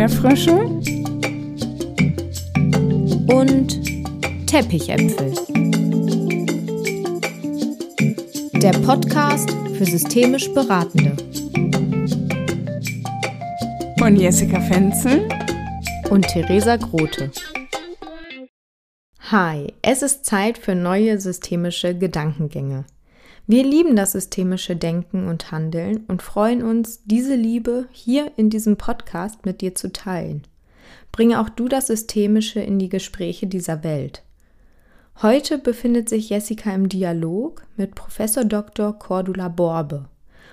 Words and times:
Erdbeerfrösche 0.00 0.54
und 3.34 4.46
Teppichäpfel. 4.46 5.34
Der 8.62 8.72
Podcast 8.78 9.50
für 9.76 9.84
systemisch 9.84 10.50
Beratende. 10.54 11.14
Von 13.98 14.16
Jessica 14.16 14.58
Fenzel 14.62 15.28
und 16.08 16.26
Theresa 16.28 16.76
Grote. 16.76 17.30
Hi, 19.30 19.74
es 19.82 20.00
ist 20.00 20.24
Zeit 20.24 20.56
für 20.56 20.74
neue 20.74 21.20
systemische 21.20 21.94
Gedankengänge. 21.94 22.86
Wir 23.46 23.64
lieben 23.64 23.96
das 23.96 24.12
systemische 24.12 24.76
Denken 24.76 25.26
und 25.26 25.50
Handeln 25.50 26.04
und 26.06 26.22
freuen 26.22 26.62
uns, 26.62 27.02
diese 27.04 27.34
Liebe 27.34 27.88
hier 27.90 28.30
in 28.36 28.50
diesem 28.50 28.76
Podcast 28.76 29.44
mit 29.46 29.60
dir 29.60 29.74
zu 29.74 29.92
teilen. 29.92 30.46
Bringe 31.10 31.40
auch 31.40 31.48
du 31.48 31.68
das 31.68 31.88
Systemische 31.88 32.60
in 32.60 32.78
die 32.78 32.88
Gespräche 32.88 33.46
dieser 33.46 33.82
Welt. 33.82 34.22
Heute 35.22 35.58
befindet 35.58 36.08
sich 36.08 36.30
Jessica 36.30 36.72
im 36.74 36.88
Dialog 36.88 37.62
mit 37.76 37.94
Professor 37.94 38.44
Dr. 38.44 38.98
Cordula 38.98 39.48
Borbe. 39.48 40.09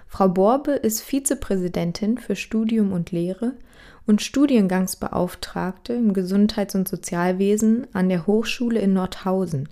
Frau 0.08 0.30
Borbe 0.30 0.72
ist 0.72 1.02
Vizepräsidentin 1.02 2.18
für 2.18 2.36
Studium 2.36 2.94
und 2.94 3.12
Lehre 3.12 3.54
und 4.06 4.22
Studiengangsbeauftragte 4.22 5.94
im 5.94 6.14
Gesundheits- 6.14 6.76
und 6.76 6.88
Sozialwesen 6.88 7.88
an 7.94 8.08
der 8.10 8.26
Hochschule 8.26 8.80
in 8.80 8.94
Nordhausen 8.94 9.68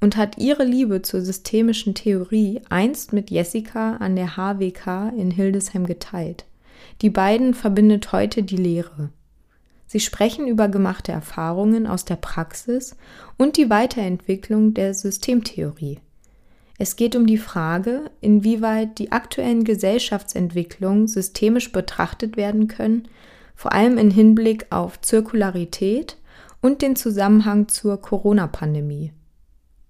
und 0.00 0.16
hat 0.16 0.38
ihre 0.38 0.64
Liebe 0.64 1.02
zur 1.02 1.20
systemischen 1.20 1.94
Theorie 1.94 2.62
einst 2.70 3.12
mit 3.12 3.30
Jessica 3.30 3.96
an 3.96 4.16
der 4.16 4.36
HWK 4.36 5.12
in 5.16 5.30
Hildesheim 5.30 5.86
geteilt. 5.86 6.46
Die 7.02 7.10
beiden 7.10 7.52
verbindet 7.52 8.12
heute 8.12 8.42
die 8.42 8.56
Lehre. 8.56 9.10
Sie 9.86 10.00
sprechen 10.00 10.46
über 10.46 10.68
gemachte 10.68 11.10
Erfahrungen 11.10 11.88
aus 11.88 12.04
der 12.04 12.16
Praxis 12.16 12.96
und 13.36 13.56
die 13.56 13.70
Weiterentwicklung 13.70 14.72
der 14.72 14.94
Systemtheorie. 14.94 15.98
Es 16.82 16.96
geht 16.96 17.14
um 17.14 17.26
die 17.26 17.36
Frage, 17.36 18.10
inwieweit 18.22 18.98
die 18.98 19.12
aktuellen 19.12 19.64
Gesellschaftsentwicklungen 19.64 21.08
systemisch 21.08 21.72
betrachtet 21.72 22.38
werden 22.38 22.68
können, 22.68 23.06
vor 23.54 23.72
allem 23.72 23.98
im 23.98 24.10
Hinblick 24.10 24.64
auf 24.70 24.98
Zirkularität 25.02 26.16
und 26.62 26.80
den 26.80 26.96
Zusammenhang 26.96 27.68
zur 27.68 28.00
Corona-Pandemie. 28.00 29.12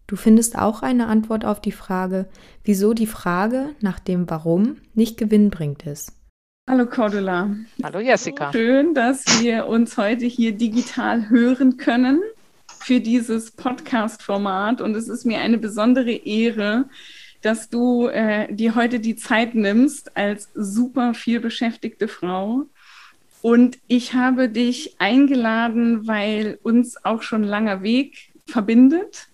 Du 0.08 0.16
findest 0.16 0.58
auch 0.58 0.82
eine 0.82 1.06
Antwort 1.06 1.44
auf 1.44 1.60
die 1.60 1.70
Frage, 1.70 2.28
wieso 2.64 2.92
die 2.92 3.06
Frage 3.06 3.68
nach 3.80 4.00
dem 4.00 4.28
Warum 4.28 4.78
nicht 4.92 5.16
gewinnbringend 5.16 5.86
ist. 5.86 6.12
Hallo 6.68 6.86
Cordula. 6.86 7.54
Hallo 7.84 8.00
Jessica. 8.00 8.50
Schön, 8.50 8.94
dass 8.94 9.24
wir 9.40 9.66
uns 9.66 9.96
heute 9.96 10.26
hier 10.26 10.56
digital 10.56 11.28
hören 11.28 11.76
können 11.76 12.20
für 12.80 13.00
dieses 13.00 13.52
Podcast-Format. 13.52 14.80
Und 14.80 14.94
es 14.94 15.08
ist 15.08 15.24
mir 15.24 15.40
eine 15.40 15.58
besondere 15.58 16.12
Ehre, 16.12 16.88
dass 17.42 17.68
du 17.70 18.08
äh, 18.08 18.52
dir 18.52 18.74
heute 18.74 19.00
die 19.00 19.16
Zeit 19.16 19.54
nimmst 19.54 20.16
als 20.16 20.50
super 20.54 21.14
viel 21.14 21.40
beschäftigte 21.40 22.08
Frau. 22.08 22.66
Und 23.42 23.78
ich 23.86 24.14
habe 24.14 24.48
dich 24.48 24.96
eingeladen, 24.98 26.06
weil 26.06 26.58
uns 26.62 27.02
auch 27.04 27.22
schon 27.22 27.42
langer 27.42 27.82
Weg 27.82 28.30
verbindet 28.46 29.30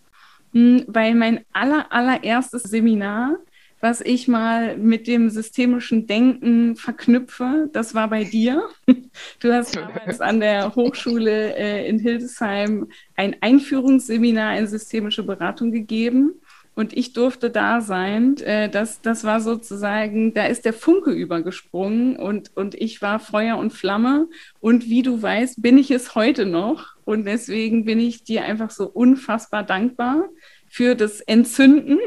hm, 0.57 0.85
weil 0.87 1.15
mein 1.15 1.45
aller, 1.53 1.93
allererstes 1.93 2.63
Seminar, 2.63 3.37
was 3.81 4.01
ich 4.01 4.27
mal 4.29 4.77
mit 4.79 5.07
dem 5.07 5.31
systemischen 5.31 6.07
Denken 6.07 6.77
verknüpfe, 6.77 7.69
das 7.73 7.95
war 7.95 8.09
bei 8.09 8.25
dir. 8.25 8.69
Du 9.41 9.51
hast 9.51 9.75
damals 9.75 10.21
an 10.21 10.41
der 10.41 10.75
Hochschule 10.75 11.57
äh, 11.57 11.89
in 11.89 11.99
Hildesheim 11.99 12.89
ein 13.15 13.35
Einführungsseminar 13.41 14.59
in 14.59 14.67
systemische 14.67 15.23
Beratung 15.23 15.73
gegeben 15.73 16.35
und 16.77 16.95
ich 16.95 17.15
durfte 17.15 17.49
da 17.49 17.81
sein. 17.81 18.37
Äh, 18.37 18.69
das, 18.69 19.01
das 19.01 19.25
war 19.25 19.41
sozusagen, 19.41 20.35
da 20.35 20.45
ist 20.45 20.67
der 20.67 20.75
Funke 20.75 21.11
übergesprungen 21.11 22.17
und, 22.17 22.55
und 22.55 22.75
ich 22.75 23.01
war 23.01 23.19
Feuer 23.19 23.57
und 23.57 23.73
Flamme. 23.73 24.29
Und 24.61 24.85
wie 24.85 25.03
du 25.03 25.21
weißt, 25.21 25.63
bin 25.63 25.79
ich 25.79 25.91
es 25.91 26.15
heute 26.15 26.45
noch. 26.45 26.95
Und 27.07 27.25
deswegen 27.25 27.87
bin 27.87 27.99
ich 27.99 28.25
dir 28.25 28.45
einfach 28.45 28.71
so 28.71 28.87
unfassbar 28.87 29.63
dankbar 29.63 30.29
für 30.69 30.95
das 30.95 31.23
Entzünden 31.23 31.99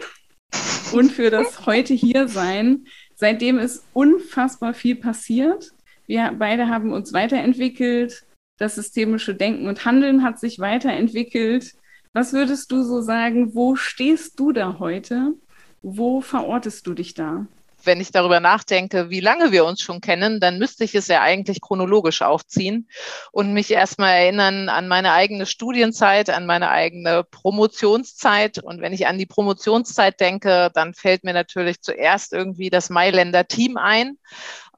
und 0.93 1.11
für 1.11 1.29
das 1.29 1.65
heute 1.65 1.93
hier 1.93 2.27
sein. 2.27 2.85
Seitdem 3.15 3.59
ist 3.59 3.85
unfassbar 3.93 4.73
viel 4.73 4.95
passiert. 4.95 5.71
Wir 6.07 6.33
beide 6.37 6.67
haben 6.67 6.93
uns 6.93 7.13
weiterentwickelt. 7.13 8.25
Das 8.57 8.75
systemische 8.75 9.35
Denken 9.35 9.67
und 9.67 9.85
Handeln 9.85 10.23
hat 10.23 10.39
sich 10.39 10.59
weiterentwickelt. 10.59 11.73
Was 12.13 12.33
würdest 12.33 12.71
du 12.71 12.83
so 12.83 13.01
sagen, 13.01 13.53
wo 13.53 13.75
stehst 13.75 14.39
du 14.39 14.51
da 14.51 14.79
heute? 14.79 15.35
Wo 15.81 16.21
verortest 16.21 16.87
du 16.87 16.93
dich 16.93 17.13
da? 17.13 17.47
Wenn 17.83 18.01
ich 18.01 18.11
darüber 18.11 18.39
nachdenke, 18.39 19.09
wie 19.09 19.19
lange 19.19 19.51
wir 19.51 19.65
uns 19.65 19.81
schon 19.81 20.01
kennen, 20.01 20.39
dann 20.39 20.57
müsste 20.57 20.83
ich 20.83 20.95
es 20.95 21.07
ja 21.07 21.21
eigentlich 21.21 21.61
chronologisch 21.61 22.21
aufziehen 22.21 22.89
und 23.31 23.53
mich 23.53 23.71
erstmal 23.71 24.13
erinnern 24.15 24.69
an 24.69 24.87
meine 24.87 25.13
eigene 25.13 25.45
Studienzeit, 25.45 26.29
an 26.29 26.45
meine 26.45 26.69
eigene 26.69 27.23
Promotionszeit. 27.23 28.59
Und 28.59 28.81
wenn 28.81 28.93
ich 28.93 29.07
an 29.07 29.17
die 29.17 29.25
Promotionszeit 29.25 30.19
denke, 30.19 30.69
dann 30.73 30.93
fällt 30.93 31.23
mir 31.23 31.33
natürlich 31.33 31.81
zuerst 31.81 32.33
irgendwie 32.33 32.69
das 32.69 32.89
Mailänder 32.89 33.47
Team 33.47 33.77
ein. 33.77 34.17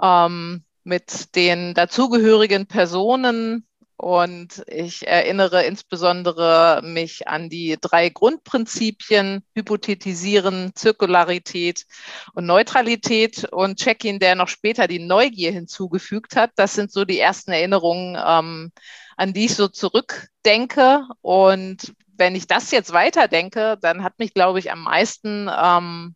Ähm, 0.02 0.64
mit 0.84 1.36
den 1.36 1.74
dazugehörigen 1.74 2.66
Personen, 2.68 3.68
und 4.02 4.64
ich 4.66 5.08
erinnere 5.08 5.64
insbesondere 5.64 6.82
mich 6.84 7.28
an 7.28 7.50
die 7.50 7.78
drei 7.80 8.10
Grundprinzipien, 8.10 9.44
Hypothetisieren, 9.54 10.72
Zirkularität 10.74 11.86
und 12.34 12.48
Neutralität 12.48 13.44
und 13.52 13.78
Check-in, 13.78 14.18
der 14.18 14.34
noch 14.34 14.48
später 14.48 14.88
die 14.88 14.98
Neugier 14.98 15.52
hinzugefügt 15.52 16.36
hat. 16.36 16.50
Das 16.56 16.74
sind 16.74 16.92
so 16.92 17.06
die 17.06 17.20
ersten 17.20 17.52
Erinnerungen, 17.52 18.18
ähm, 18.26 18.72
an 19.18 19.34
die 19.34 19.46
ich 19.46 19.54
so 19.54 19.68
zurückdenke. 19.68 21.04
Und 21.22 21.94
wenn 22.18 22.34
ich 22.34 22.48
das 22.48 22.72
jetzt 22.72 22.94
weiterdenke, 22.94 23.78
dann 23.84 24.04
hat 24.04 24.18
mich, 24.18 24.34
glaube 24.34 24.58
ich, 24.58 24.72
am 24.72 24.82
meisten 24.82 25.48
ähm, 25.56 26.16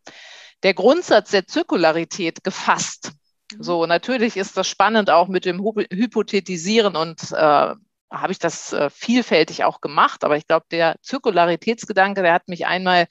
der 0.63 0.73
Grundsatz 0.73 1.29
der 1.29 1.45
Zirkularität 1.45 2.43
gefasst. 2.43 3.11
So, 3.59 3.85
natürlich 3.85 4.37
ist 4.37 4.57
das 4.57 4.67
spannend 4.67 5.09
auch 5.09 5.27
mit 5.27 5.45
dem 5.45 5.59
Hypothetisieren 5.59 6.95
und 6.95 7.31
äh, 7.31 7.73
habe 8.11 8.31
ich 8.31 8.39
das 8.39 8.73
äh, 8.73 8.89
vielfältig 8.89 9.63
auch 9.63 9.81
gemacht. 9.81 10.23
Aber 10.23 10.37
ich 10.37 10.47
glaube, 10.47 10.65
der 10.71 10.95
Zirkularitätsgedanke, 11.01 12.21
der 12.21 12.33
hat 12.33 12.47
mich 12.47 12.65
einmal 12.65 13.07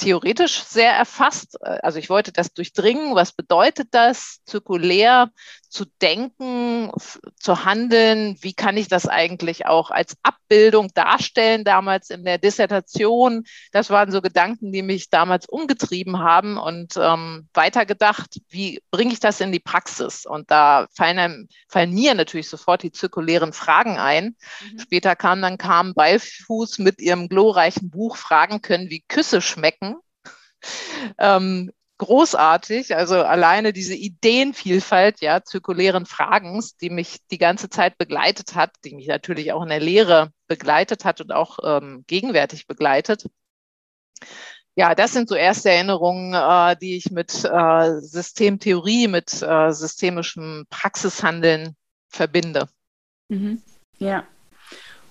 theoretisch 0.00 0.62
sehr 0.62 0.92
erfasst. 0.92 1.62
Also 1.62 1.98
ich 1.98 2.08
wollte 2.08 2.32
das 2.32 2.52
durchdringen. 2.52 3.14
Was 3.14 3.32
bedeutet 3.32 3.88
das, 3.92 4.38
zirkulär 4.46 5.30
zu 5.68 5.84
denken, 6.02 6.90
zu 7.36 7.64
handeln? 7.64 8.36
Wie 8.40 8.54
kann 8.54 8.76
ich 8.76 8.88
das 8.88 9.06
eigentlich 9.06 9.66
auch 9.66 9.90
als 9.90 10.16
Abbildung 10.22 10.88
darstellen? 10.94 11.64
Damals 11.64 12.10
in 12.10 12.24
der 12.24 12.38
Dissertation, 12.38 13.44
das 13.72 13.90
waren 13.90 14.10
so 14.10 14.20
Gedanken, 14.20 14.72
die 14.72 14.82
mich 14.82 15.10
damals 15.10 15.46
umgetrieben 15.46 16.18
haben 16.18 16.58
und 16.58 16.94
ähm, 16.96 17.48
weitergedacht, 17.54 18.40
wie 18.48 18.82
bringe 18.90 19.12
ich 19.12 19.20
das 19.20 19.40
in 19.40 19.52
die 19.52 19.60
Praxis? 19.60 20.26
Und 20.26 20.50
da 20.50 20.88
fallen, 20.92 21.18
einem, 21.18 21.48
fallen 21.68 21.92
mir 21.92 22.14
natürlich 22.14 22.48
sofort 22.48 22.82
die 22.82 22.92
zirkulären 22.92 23.52
Fragen 23.52 23.98
ein. 23.98 24.34
Mhm. 24.72 24.78
Später 24.80 25.14
kam 25.14 25.42
dann 25.42 25.58
kam 25.58 25.94
Beifuß 25.94 26.78
mit 26.78 27.00
ihrem 27.00 27.28
glorreichen 27.28 27.90
Buch 27.90 28.16
Fragen 28.16 28.62
können, 28.62 28.90
wie 28.90 29.04
Küsse 29.06 29.40
schmecken. 29.40 29.89
Ähm, 31.18 31.72
großartig. 31.98 32.96
Also 32.96 33.22
alleine 33.22 33.72
diese 33.72 33.94
Ideenvielfalt, 33.94 35.20
ja, 35.20 35.44
zirkulären 35.44 36.06
Fragens, 36.06 36.76
die 36.76 36.90
mich 36.90 37.18
die 37.30 37.38
ganze 37.38 37.68
Zeit 37.68 37.98
begleitet 37.98 38.54
hat, 38.54 38.74
die 38.84 38.94
mich 38.94 39.06
natürlich 39.06 39.52
auch 39.52 39.62
in 39.62 39.68
der 39.68 39.80
Lehre 39.80 40.32
begleitet 40.48 41.04
hat 41.04 41.20
und 41.20 41.30
auch 41.30 41.58
ähm, 41.62 42.04
gegenwärtig 42.06 42.66
begleitet. 42.66 43.26
Ja, 44.76 44.94
das 44.94 45.12
sind 45.12 45.28
so 45.28 45.34
erste 45.34 45.70
Erinnerungen, 45.70 46.32
äh, 46.32 46.76
die 46.76 46.96
ich 46.96 47.10
mit 47.10 47.44
äh, 47.44 48.00
Systemtheorie, 48.00 49.08
mit 49.08 49.42
äh, 49.42 49.72
systemischem 49.72 50.64
Praxishandeln 50.70 51.76
verbinde. 52.08 52.68
Mhm. 53.28 53.62
Ja, 53.98 54.26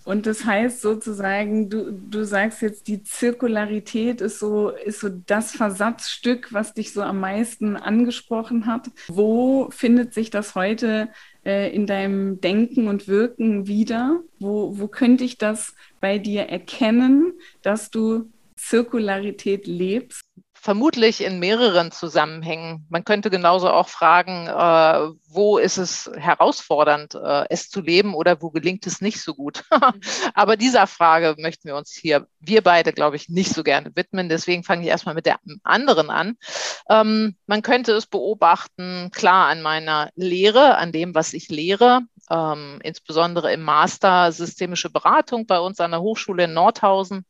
und 0.09 0.25
das 0.25 0.43
heißt 0.43 0.81
sozusagen, 0.81 1.69
du, 1.69 1.91
du 1.91 2.25
sagst 2.25 2.63
jetzt, 2.63 2.87
die 2.87 3.03
Zirkularität 3.03 4.21
ist 4.21 4.39
so, 4.39 4.69
ist 4.69 5.01
so 5.01 5.09
das 5.09 5.51
Versatzstück, 5.51 6.51
was 6.51 6.73
dich 6.73 6.93
so 6.93 7.03
am 7.03 7.19
meisten 7.19 7.75
angesprochen 7.75 8.65
hat. 8.65 8.89
Wo 9.07 9.69
findet 9.69 10.15
sich 10.15 10.31
das 10.31 10.55
heute 10.55 11.09
äh, 11.45 11.71
in 11.75 11.85
deinem 11.85 12.41
Denken 12.41 12.87
und 12.87 13.07
Wirken 13.07 13.67
wieder? 13.67 14.23
Wo, 14.39 14.79
wo 14.79 14.87
könnte 14.87 15.23
ich 15.25 15.37
das 15.37 15.75
bei 16.01 16.17
dir 16.17 16.45
erkennen, 16.45 17.33
dass 17.61 17.91
du 17.91 18.31
Zirkularität 18.55 19.67
lebst? 19.67 20.23
Vermutlich 20.61 21.23
in 21.23 21.39
mehreren 21.39 21.91
Zusammenhängen. 21.91 22.85
Man 22.89 23.03
könnte 23.03 23.29
genauso 23.29 23.69
auch 23.69 23.87
fragen, 23.87 24.47
äh, 24.47 25.15
wo 25.27 25.57
ist 25.57 25.77
es 25.77 26.11
herausfordernd, 26.15 27.15
äh, 27.15 27.45
es 27.49 27.69
zu 27.69 27.81
leben 27.81 28.13
oder 28.13 28.41
wo 28.41 28.49
gelingt 28.49 28.85
es 28.87 29.01
nicht 29.01 29.21
so 29.21 29.33
gut. 29.33 29.63
Aber 30.33 30.57
dieser 30.57 30.87
Frage 30.87 31.35
möchten 31.39 31.67
wir 31.67 31.75
uns 31.75 31.91
hier, 31.91 32.27
wir 32.39 32.61
beide, 32.61 32.93
glaube 32.93 33.15
ich, 33.15 33.29
nicht 33.29 33.53
so 33.53 33.63
gerne 33.63 33.91
widmen. 33.95 34.29
Deswegen 34.29 34.63
fange 34.63 34.83
ich 34.83 34.89
erstmal 34.89 35.15
mit 35.15 35.25
der 35.25 35.39
anderen 35.63 36.09
an. 36.09 36.37
Ähm, 36.89 37.35
man 37.47 37.61
könnte 37.61 37.93
es 37.93 38.05
beobachten, 38.05 39.11
klar, 39.13 39.47
an 39.47 39.61
meiner 39.61 40.09
Lehre, 40.15 40.77
an 40.77 40.91
dem, 40.91 41.15
was 41.15 41.33
ich 41.33 41.49
lehre, 41.49 42.01
ähm, 42.29 42.79
insbesondere 42.83 43.53
im 43.53 43.61
Master 43.61 44.31
Systemische 44.31 44.89
Beratung 44.89 45.45
bei 45.45 45.59
uns 45.59 45.79
an 45.79 45.91
der 45.91 46.01
Hochschule 46.01 46.45
in 46.45 46.53
Nordhausen, 46.53 47.25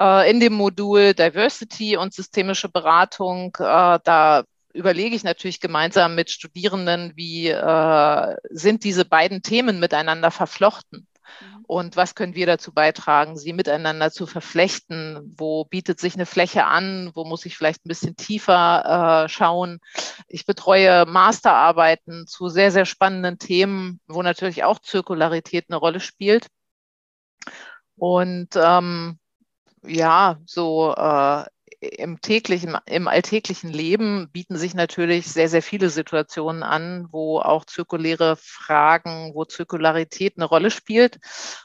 äh, 0.00 0.30
in 0.30 0.40
dem 0.40 0.54
Modul 0.54 1.14
Diversity 1.14 1.96
und 1.96 2.14
Systemische 2.14 2.68
Beratung. 2.68 3.54
Äh, 3.58 3.98
da 4.04 4.44
überlege 4.72 5.16
ich 5.16 5.24
natürlich 5.24 5.60
gemeinsam 5.60 6.14
mit 6.14 6.30
Studierenden, 6.30 7.12
wie 7.16 7.48
äh, 7.48 8.36
sind 8.50 8.84
diese 8.84 9.04
beiden 9.04 9.42
Themen 9.42 9.80
miteinander 9.80 10.30
verflochten. 10.30 11.06
Und 11.70 11.94
was 11.94 12.16
können 12.16 12.34
wir 12.34 12.46
dazu 12.46 12.72
beitragen, 12.72 13.36
sie 13.36 13.52
miteinander 13.52 14.10
zu 14.10 14.26
verflechten? 14.26 15.20
Wo 15.38 15.64
bietet 15.64 16.00
sich 16.00 16.14
eine 16.14 16.26
Fläche 16.26 16.64
an? 16.64 17.12
Wo 17.14 17.24
muss 17.24 17.46
ich 17.46 17.56
vielleicht 17.56 17.86
ein 17.86 17.88
bisschen 17.88 18.16
tiefer 18.16 19.24
äh, 19.24 19.28
schauen? 19.28 19.78
Ich 20.26 20.46
betreue 20.46 21.06
Masterarbeiten 21.06 22.26
zu 22.26 22.48
sehr, 22.48 22.72
sehr 22.72 22.86
spannenden 22.86 23.38
Themen, 23.38 24.00
wo 24.08 24.20
natürlich 24.20 24.64
auch 24.64 24.80
Zirkularität 24.80 25.66
eine 25.68 25.76
Rolle 25.76 26.00
spielt. 26.00 26.48
Und 27.94 28.48
ähm, 28.56 29.20
ja, 29.84 30.40
so 30.46 30.92
äh, 30.96 31.44
im 32.00 32.20
täglichen, 32.20 32.76
im 32.86 33.06
alltäglichen 33.08 33.70
Leben 33.70 34.30
bieten 34.32 34.56
sich 34.56 34.74
natürlich 34.74 35.26
sehr, 35.26 35.48
sehr 35.48 35.62
viele 35.62 35.90
Situationen 35.90 36.62
an, 36.62 37.06
wo 37.10 37.38
auch 37.38 37.64
zirkuläre 37.64 38.36
Fragen, 38.36 39.32
wo 39.34 39.44
Zirkularität 39.44 40.34
eine 40.36 40.46
Rolle 40.46 40.70
spielt. 40.70 41.18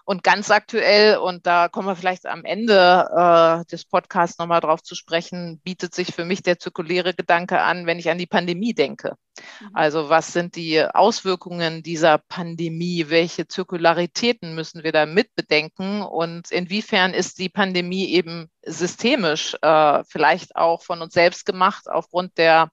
Und 0.06 0.24
ganz 0.24 0.52
aktuell, 0.52 1.18
und 1.18 1.48
da 1.48 1.70
kommen 1.70 1.88
wir 1.88 1.96
vielleicht 1.96 2.26
am 2.26 2.46
Ende 2.46 3.10
äh, 3.16 3.66
des 3.72 3.86
Podcasts 3.86 4.38
nochmal 4.38 4.62
drauf 4.62 4.84
zu 4.84 4.96
sprechen, 4.96 5.60
bietet 5.64 5.96
sich 5.96 6.14
für 6.14 6.26
mich 6.26 6.44
der 6.44 6.60
zirkuläre 6.60 7.14
Gedanke 7.14 7.62
an, 7.62 7.86
wenn 7.88 8.00
ich 8.00 8.10
an 8.10 8.18
die 8.18 8.28
Pandemie 8.28 8.74
denke. 8.74 9.16
Mhm. 9.62 9.70
Also 9.74 10.10
was 10.10 10.34
sind 10.34 10.56
die 10.56 10.84
Auswirkungen 10.84 11.84
dieser 11.84 12.18
Pandemie? 12.18 13.06
Welche 13.10 13.48
Zirkularitäten 13.48 14.56
müssen 14.56 14.84
wir 14.84 14.92
da 14.92 15.06
mitbedenken? 15.06 16.02
Und 16.02 16.52
inwiefern 16.52 17.14
ist 17.14 17.40
die 17.40 17.50
Pandemie 17.50 18.10
eben 18.10 18.50
systemisch, 18.64 19.56
äh, 19.62 20.04
vielleicht 20.06 20.56
auch 20.56 20.84
von 20.84 21.02
uns 21.02 21.14
selbst 21.14 21.46
gemacht, 21.46 21.90
aufgrund 21.90 22.38
der 22.38 22.70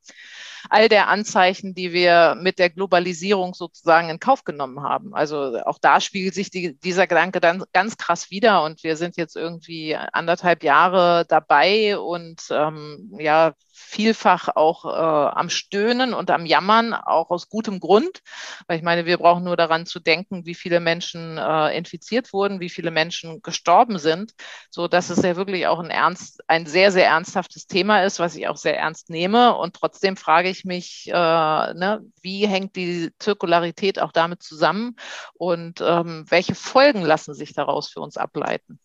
all 0.71 0.89
der 0.89 1.09
Anzeichen, 1.09 1.75
die 1.75 1.93
wir 1.93 2.37
mit 2.41 2.59
der 2.59 2.71
Globalisierung 2.71 3.55
sozusagen 3.55 4.09
in 4.09 4.21
Kauf 4.21 4.45
genommen 4.45 4.83
haben. 4.83 5.15
Also 5.15 5.59
auch 5.65 5.79
da 5.81 6.01
spiegelt 6.01 6.35
sich 6.35 6.51
die, 6.51 6.79
dieser 6.79 7.07
Gedanke 7.07 7.41
dann 7.41 7.65
ganz 7.73 7.97
krass 7.97 8.31
wieder 8.31 8.63
und 8.63 8.83
wir 8.85 8.97
sind 8.97 9.17
jetzt 9.17 9.37
irgendwie 9.37 9.97
anderthalb 9.97 10.63
Jahre 10.63 11.25
dabei 11.29 11.99
und 11.99 12.43
ähm, 12.51 13.13
ja, 13.19 13.55
vielfach 13.73 14.49
auch 14.55 14.85
äh, 14.85 14.89
am 14.89 15.51
Stöhnen 15.51 16.15
und 16.15 16.31
am 16.31 16.47
Jammern, 16.53 16.95
auch 16.95 17.31
aus 17.31 17.49
gutem 17.49 17.81
Grund. 17.81 18.21
Weil 18.67 18.77
ich 18.77 18.85
meine, 18.85 19.07
wir 19.07 19.19
brauchen 19.19 19.45
nur 19.45 19.57
daran 19.57 19.87
zu 19.87 20.01
denken, 20.01 20.45
wie 20.47 20.55
viele 20.55 20.81
Menschen 20.81 21.39
äh, 21.39 21.77
infiziert 21.77 22.33
wurden, 22.33 22.61
wie 22.61 22.69
viele 22.69 22.91
Menschen 22.91 23.43
gestorben 23.43 23.99
sind, 23.99 24.35
so 24.71 24.89
dass 24.89 25.11
es 25.11 25.23
ja 25.23 25.37
wirklich 25.37 25.67
auch 25.67 25.81
ein 25.81 25.91
ernst, 25.91 26.43
ein 26.49 26.67
sehr, 26.67 26.93
sehr 26.93 27.07
ernsthaftes 27.07 27.67
Thema 27.67 28.05
ist, 28.05 28.19
was 28.19 28.37
ich 28.37 28.49
auch 28.49 28.57
sehr 28.57 28.79
ernst 28.79 29.11
nehme. 29.11 29.57
Und 29.57 29.75
trotzdem 29.75 30.17
frage 30.17 30.49
ich 30.49 30.65
mich, 30.65 31.09
äh, 31.09 31.13
ne, 31.13 32.01
wie 32.21 32.47
hängt 32.47 32.77
die 32.77 33.11
Zirkularität 33.19 33.99
auch 34.01 34.13
damit 34.13 34.43
zusammen 34.43 34.97
und 35.35 35.81
ähm, 35.81 36.25
welche 36.29 36.55
Folgen 36.55 37.03
lassen 37.03 37.35
sich 37.35 37.55
daraus 37.55 37.89
für 37.91 38.01
uns 38.01 38.17
ableiten? 38.17 38.79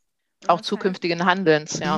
Auch 0.47 0.61
zukünftigen 0.61 1.25
Handelns, 1.25 1.79
ja. 1.79 1.97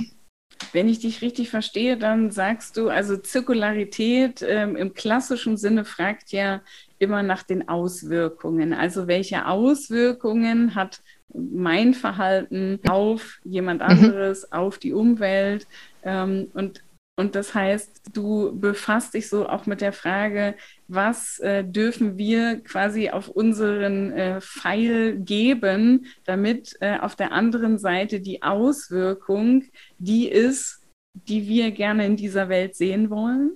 Wenn 0.72 0.88
ich 0.88 1.00
dich 1.00 1.22
richtig 1.22 1.50
verstehe, 1.50 1.98
dann 1.98 2.32
sagst 2.32 2.78
du, 2.78 2.90
also 2.90 3.18
Zirkularität 3.18 4.44
ähm, 4.48 4.76
im 4.76 4.94
klassischen 4.94 5.58
Sinne 5.58 5.84
fragt 5.84 6.32
ja 6.32 6.62
immer 7.00 7.24
nach 7.24 7.44
den 7.44 7.68
Auswirkungen. 7.70 8.74
Also 8.74 9.08
welche 9.08 9.48
Auswirkungen 9.48 10.76
hat 10.76 11.02
mein 11.34 11.94
Verhalten 11.94 12.80
auf 12.88 13.40
jemand 13.44 13.82
mhm. 13.82 13.88
anderes, 13.88 14.44
mhm. 14.44 14.58
auf 14.58 14.78
die 14.78 14.94
Umwelt? 14.94 15.68
Ähm, 16.04 16.52
und 16.54 16.84
und 17.20 17.36
das 17.36 17.54
heißt, 17.54 18.16
du 18.16 18.58
befasst 18.58 19.14
dich 19.14 19.28
so 19.28 19.50
auch 19.50 19.66
mit 19.66 19.82
der 19.82 19.92
Frage, 19.92 20.56
was 20.88 21.38
äh, 21.40 21.66
dürfen 21.66 22.18
wir 22.18 22.62
quasi 22.64 23.10
auf 23.10 23.28
unseren 23.28 24.14
äh, 24.14 24.40
Pfeil 24.40 25.18
geben, 25.18 26.06
damit 26.24 26.78
äh, 26.80 26.98
auf 26.98 27.18
der 27.18 27.34
anderen 27.34 27.78
Seite 27.78 28.22
die 28.22 28.42
Auswirkung 28.42 29.66
die 29.98 30.30
ist, 30.30 30.88
die 31.14 31.46
wir 31.50 31.72
gerne 31.72 32.06
in 32.06 32.16
dieser 32.16 32.48
Welt 32.48 32.78
sehen 32.78 33.10
wollen? 33.10 33.52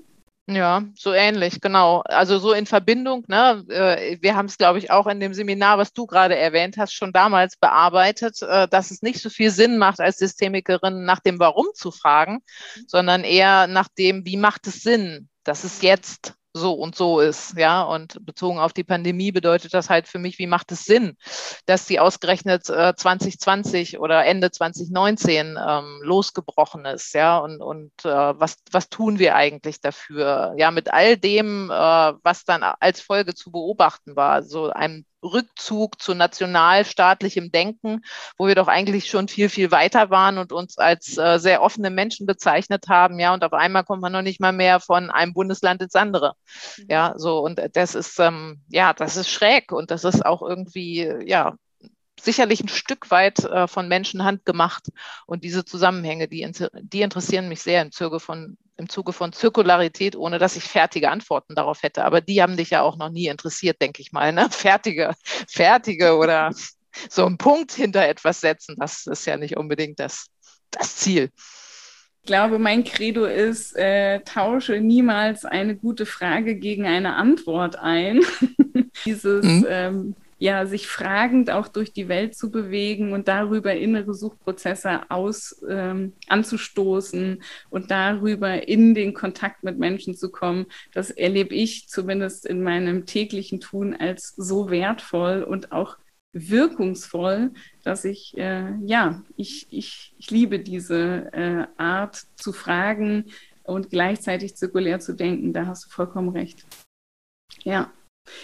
Ja, 0.46 0.84
so 0.96 1.14
ähnlich, 1.14 1.62
genau. 1.62 2.02
Also 2.02 2.38
so 2.38 2.52
in 2.52 2.66
Verbindung, 2.66 3.24
ne? 3.30 3.64
Äh, 3.70 4.18
wir 4.22 4.36
haben 4.36 4.48
es, 4.48 4.58
glaube 4.58 4.78
ich, 4.78 4.92
auch 4.92 5.08
in 5.08 5.22
dem 5.22 5.34
Seminar, 5.34 5.78
was 5.78 5.94
du 5.94 6.06
gerade 6.06 6.36
erwähnt 6.36 6.76
hast, 6.78 6.94
schon 6.94 7.14
damals 7.14 7.56
bearbeitet, 7.56 8.42
äh, 8.42 8.68
dass 8.68 8.92
es 8.92 9.02
nicht 9.02 9.22
so 9.22 9.30
viel 9.30 9.52
Sinn 9.52 9.78
macht, 9.78 10.02
als 10.02 10.18
Systemikerin 10.18 11.06
nach 11.06 11.22
dem 11.22 11.40
Warum 11.40 11.68
zu 11.74 11.92
fragen, 11.92 12.40
mhm. 12.76 12.84
sondern 12.88 13.24
eher 13.24 13.68
nach 13.68 13.88
dem, 13.98 14.26
wie 14.26 14.36
macht 14.36 14.68
es 14.68 14.82
Sinn, 14.82 15.30
dass 15.46 15.64
es 15.64 15.82
jetzt 15.82 16.34
so 16.54 16.74
und 16.74 16.96
so 16.96 17.20
ist, 17.20 17.58
ja. 17.58 17.84
Und 17.84 18.26
bezogen 18.26 18.60
auf 18.60 18.74
die 18.74 18.84
Pandemie 18.84 19.32
bedeutet 19.32 19.74
das 19.74 19.90
halt 19.90 20.08
für 20.08 20.20
mich, 20.20 20.40
wie 20.40 20.48
macht 20.48 20.72
es 20.72 20.86
Sinn, 20.86 21.18
dass 21.66 21.86
die 21.86 22.00
ausgerechnet 22.00 22.70
äh, 22.70 22.96
2020 22.96 24.00
oder 24.00 24.26
Ende 24.26 24.52
2019 24.52 25.58
ähm, 25.68 26.00
losgebrochen 26.04 26.86
ist, 26.86 27.14
ja. 27.14 27.38
Und, 27.38 27.62
und 27.62 27.92
äh, 28.06 28.10
was, 28.10 28.58
was 28.72 28.90
tun 28.90 29.20
wir 29.20 29.36
eigentlich 29.36 29.82
dafür? 29.82 30.54
Ja, 30.58 30.72
mit 30.72 30.94
all 30.94 31.18
dem, 31.18 31.70
äh, 31.70 31.74
was 31.74 32.46
dann 32.46 32.64
als 32.64 33.02
Folge 33.02 33.34
zu 33.34 33.52
beobachten 33.52 34.16
war, 34.16 34.44
so 34.44 34.70
einem 34.70 35.06
Rückzug 35.24 36.02
zu 36.02 36.14
nationalstaatlichem 36.14 37.52
Denken, 37.52 38.02
wo 38.38 38.48
wir 38.48 38.56
doch 38.56 38.68
eigentlich 38.68 39.10
schon 39.10 39.28
viel, 39.28 39.50
viel 39.50 39.72
weiter 39.72 40.10
waren 40.10 40.38
und 40.38 40.52
uns 40.52 40.78
als 40.78 41.18
äh, 41.18 41.40
sehr 41.40 41.62
offene 41.62 41.90
Menschen 41.90 42.26
bezeichnet 42.26 42.86
haben. 42.90 43.20
Ja, 43.20 43.34
und 43.34 43.44
auf 43.44 43.54
einmal 43.54 43.84
kommt 43.84 44.02
man 44.02 44.12
noch 44.12 44.22
nicht 44.22 44.40
mal 44.40 44.54
mehr 44.54 44.80
von 44.80 45.10
einem 45.10 45.34
Bundesland 45.34 45.82
ins 45.82 45.96
andere. 45.96 46.34
Mhm. 46.78 46.86
Ja, 46.90 47.14
so, 47.18 47.40
und 47.40 47.62
das 47.74 47.96
ist, 47.96 48.20
ähm, 48.20 48.62
ja, 48.70 48.94
das 48.94 49.18
ist 49.18 49.30
schräg 49.30 49.72
und 49.72 49.92
das 49.92 50.04
ist 50.04 50.26
auch 50.26 50.42
irgendwie, 50.42 51.12
ja, 51.26 51.56
sicherlich 52.20 52.62
ein 52.62 52.70
Stück 52.70 53.12
weit 53.12 53.40
äh, 53.40 53.68
von 53.68 53.88
Menschenhand 53.88 54.46
gemacht. 54.46 54.90
Und 55.26 55.44
diese 55.44 55.66
Zusammenhänge, 55.66 56.28
die, 56.28 56.50
die 56.82 57.02
interessieren 57.02 57.50
mich 57.50 57.62
sehr 57.62 57.82
im 57.82 57.92
Zuge, 57.92 58.20
von, 58.20 58.58
im 58.78 58.90
Zuge 58.90 59.14
von 59.14 59.34
Zirkularität, 59.34 60.16
ohne 60.16 60.40
dass 60.40 60.56
ich 60.56 60.64
fertige 60.64 61.12
Antworten 61.12 61.56
darauf 61.56 61.84
hätte. 61.84 62.04
Aber 62.06 62.22
die 62.22 62.42
haben 62.42 62.58
dich 62.58 62.72
ja 62.72 62.82
auch 62.82 62.98
noch 62.98 63.10
nie 63.10 63.28
interessiert, 63.28 63.82
denke 63.82 64.02
ich 64.02 64.12
mal. 64.12 64.32
Ne? 64.34 64.48
Fertige, 64.50 65.14
fertige 65.48 66.18
oder 66.18 66.52
so 67.10 67.26
einen 67.26 67.38
Punkt 67.38 67.72
hinter 67.72 68.08
etwas 68.08 68.42
setzen, 68.42 68.76
das 68.78 69.08
ist 69.08 69.26
ja 69.26 69.38
nicht 69.38 69.58
unbedingt 69.58 70.00
das, 70.00 70.28
das 70.72 70.98
Ziel. 70.98 71.30
Ich 72.22 72.28
glaube, 72.28 72.58
mein 72.58 72.84
Credo 72.86 73.26
ist, 73.26 73.76
äh, 73.76 74.22
tausche 74.22 74.80
niemals 74.80 75.44
eine 75.44 75.76
gute 75.76 76.06
Frage 76.06 76.56
gegen 76.56 76.86
eine 76.86 77.16
Antwort 77.16 77.76
ein. 77.76 78.22
Dieses 79.06 79.44
mhm. 79.44 79.66
ähm, 79.68 80.16
ja, 80.44 80.66
sich 80.66 80.88
fragend 80.88 81.50
auch 81.50 81.70
durch 81.70 81.94
die 81.94 82.10
Welt 82.10 82.36
zu 82.36 82.52
bewegen 82.52 83.14
und 83.14 83.30
darüber 83.30 83.74
innere 83.74 84.14
Suchprozesse 84.14 85.10
aus, 85.10 85.64
ähm, 85.70 86.12
anzustoßen 86.28 87.42
und 87.70 87.92
darüber 87.92 88.68
in 88.68 88.94
den 88.94 89.14
Kontakt 89.14 89.64
mit 89.64 89.80
Menschen 89.80 90.18
zu 90.18 90.30
kommen, 90.30 90.66
das 90.94 91.12
erlebe 91.12 91.56
ich 91.56 91.88
zumindest 91.88 92.46
in 92.46 92.62
meinem 92.62 93.06
täglichen 93.06 93.62
Tun 93.62 93.96
als 93.96 94.34
so 94.36 94.70
wertvoll 94.70 95.44
und 95.44 95.72
auch 95.72 95.98
wirkungsvoll, 96.34 97.54
dass 97.86 98.04
ich, 98.04 98.38
äh, 98.38 98.76
ja, 98.82 99.24
ich, 99.38 99.68
ich, 99.70 100.14
ich 100.18 100.30
liebe 100.30 100.60
diese 100.60 101.32
äh, 101.32 101.68
Art 101.78 102.22
zu 102.36 102.52
fragen 102.52 103.32
und 103.64 103.92
gleichzeitig 103.92 104.58
zirkulär 104.58 105.00
zu 105.00 105.14
denken. 105.14 105.54
Da 105.54 105.68
hast 105.68 105.86
du 105.86 105.90
vollkommen 105.90 106.30
recht. 106.36 106.66
Ja. 107.64 107.94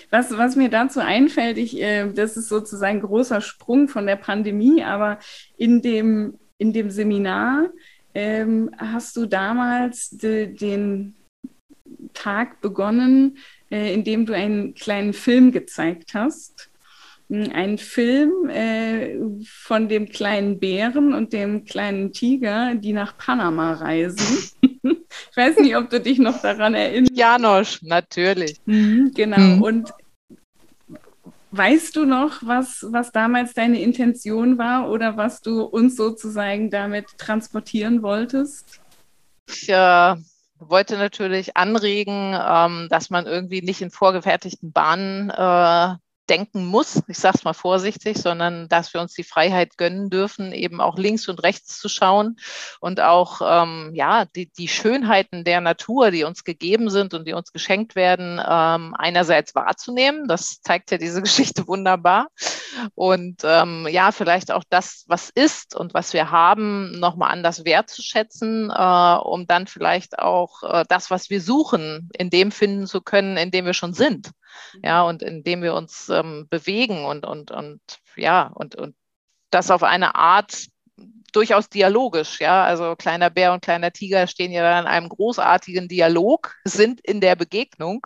Was, 0.09 0.37
was 0.37 0.55
mir 0.55 0.69
dazu 0.69 0.99
einfällt, 0.99 1.57
ich, 1.57 1.79
äh, 1.81 2.11
das 2.11 2.37
ist 2.37 2.49
sozusagen 2.49 2.97
ein 2.97 3.01
großer 3.01 3.41
Sprung 3.41 3.87
von 3.87 4.05
der 4.05 4.17
Pandemie, 4.17 4.83
aber 4.83 5.19
in 5.57 5.81
dem, 5.81 6.39
in 6.57 6.73
dem 6.73 6.89
Seminar 6.89 7.69
ähm, 8.13 8.71
hast 8.77 9.15
du 9.15 9.25
damals 9.25 10.09
de, 10.09 10.47
den 10.47 11.15
Tag 12.13 12.61
begonnen, 12.61 13.37
äh, 13.71 13.93
in 13.93 14.03
dem 14.03 14.25
du 14.25 14.33
einen 14.33 14.73
kleinen 14.73 15.13
Film 15.13 15.51
gezeigt 15.51 16.13
hast. 16.13 16.69
Hm, 17.29 17.51
ein 17.53 17.77
Film 17.77 18.49
äh, 18.49 19.17
von 19.43 19.87
dem 19.87 20.09
kleinen 20.09 20.59
Bären 20.59 21.13
und 21.13 21.33
dem 21.33 21.65
kleinen 21.65 22.11
Tiger, 22.11 22.75
die 22.75 22.93
nach 22.93 23.17
Panama 23.17 23.73
reisen. 23.73 24.49
Ich 25.31 25.37
weiß 25.37 25.57
nicht, 25.57 25.75
ob 25.75 25.89
du 25.89 25.99
dich 25.99 26.19
noch 26.19 26.41
daran 26.41 26.73
erinnerst. 26.73 27.17
Janosch, 27.17 27.81
natürlich. 27.81 28.59
Mhm, 28.65 29.11
genau. 29.13 29.37
Mhm. 29.37 29.61
Und 29.61 29.93
weißt 31.51 31.95
du 31.95 32.05
noch, 32.05 32.41
was, 32.41 32.85
was 32.89 33.11
damals 33.11 33.53
deine 33.53 33.81
Intention 33.81 34.57
war 34.57 34.89
oder 34.89 35.17
was 35.17 35.41
du 35.41 35.63
uns 35.63 35.95
sozusagen 35.95 36.69
damit 36.69 37.17
transportieren 37.17 38.03
wolltest? 38.03 38.79
Ich 39.47 39.69
äh, 39.69 40.15
wollte 40.59 40.97
natürlich 40.97 41.57
anregen, 41.57 42.37
ähm, 42.39 42.87
dass 42.89 43.09
man 43.09 43.25
irgendwie 43.25 43.61
nicht 43.61 43.81
in 43.81 43.89
vorgefertigten 43.89 44.71
Bahnen 44.71 45.29
äh, 45.29 45.95
denken 46.29 46.65
muss, 46.65 47.01
ich 47.07 47.17
sage 47.17 47.37
es 47.39 47.43
mal 47.43 47.53
vorsichtig, 47.53 48.17
sondern 48.17 48.69
dass 48.69 48.93
wir 48.93 49.01
uns 49.01 49.13
die 49.13 49.23
Freiheit 49.23 49.77
gönnen 49.77 50.09
dürfen, 50.09 50.51
eben 50.51 50.79
auch 50.81 50.97
links 50.97 51.27
und 51.27 51.41
rechts 51.43 51.79
zu 51.79 51.89
schauen 51.89 52.37
und 52.79 53.01
auch 53.01 53.41
ähm, 53.43 53.91
ja 53.93 54.25
die, 54.25 54.51
die 54.51 54.67
Schönheiten 54.67 55.43
der 55.43 55.61
Natur, 55.61 56.11
die 56.11 56.23
uns 56.23 56.43
gegeben 56.43 56.89
sind 56.89 57.13
und 57.13 57.27
die 57.27 57.33
uns 57.33 57.51
geschenkt 57.51 57.95
werden, 57.95 58.39
ähm, 58.39 58.95
einerseits 58.97 59.55
wahrzunehmen. 59.55 60.27
Das 60.27 60.61
zeigt 60.61 60.91
ja 60.91 60.97
diese 60.97 61.21
Geschichte 61.29 61.67
wunderbar. 61.67 62.27
Und 62.95 63.41
ähm, 63.43 63.87
ja, 63.89 64.11
vielleicht 64.11 64.51
auch 64.51 64.63
das, 64.69 65.05
was 65.07 65.29
ist 65.29 65.75
und 65.75 65.93
was 65.93 66.13
wir 66.13 66.31
haben, 66.31 66.99
nochmal 66.99 67.31
anders 67.31 67.65
wertzuschätzen, 67.65 68.69
äh, 68.69 69.15
um 69.23 69.47
dann 69.47 69.67
vielleicht 69.67 70.19
auch 70.19 70.63
äh, 70.63 70.85
das, 70.87 71.09
was 71.09 71.29
wir 71.29 71.41
suchen, 71.41 72.09
in 72.17 72.29
dem 72.29 72.51
finden 72.51 72.87
zu 72.87 73.01
können, 73.01 73.37
in 73.37 73.51
dem 73.51 73.65
wir 73.65 73.73
schon 73.73 73.93
sind. 73.93 74.31
Ja, 74.83 75.03
und 75.03 75.23
indem 75.23 75.61
wir 75.61 75.73
uns 75.73 76.09
ähm, 76.09 76.47
bewegen 76.49 77.05
und, 77.05 77.25
und, 77.25 77.51
und 77.51 77.81
ja, 78.15 78.47
und, 78.53 78.75
und 78.75 78.95
das 79.51 79.71
auf 79.71 79.83
eine 79.83 80.15
Art 80.15 80.67
durchaus 81.31 81.69
dialogisch, 81.69 82.39
ja. 82.39 82.63
Also 82.63 82.95
kleiner 82.95 83.29
Bär 83.29 83.53
und 83.53 83.61
kleiner 83.61 83.91
Tiger 83.91 84.27
stehen 84.27 84.51
ja 84.51 84.79
in 84.79 84.87
einem 84.87 85.09
großartigen 85.09 85.87
Dialog, 85.87 86.55
sind 86.63 87.01
in 87.01 87.21
der 87.21 87.35
Begegnung. 87.35 88.05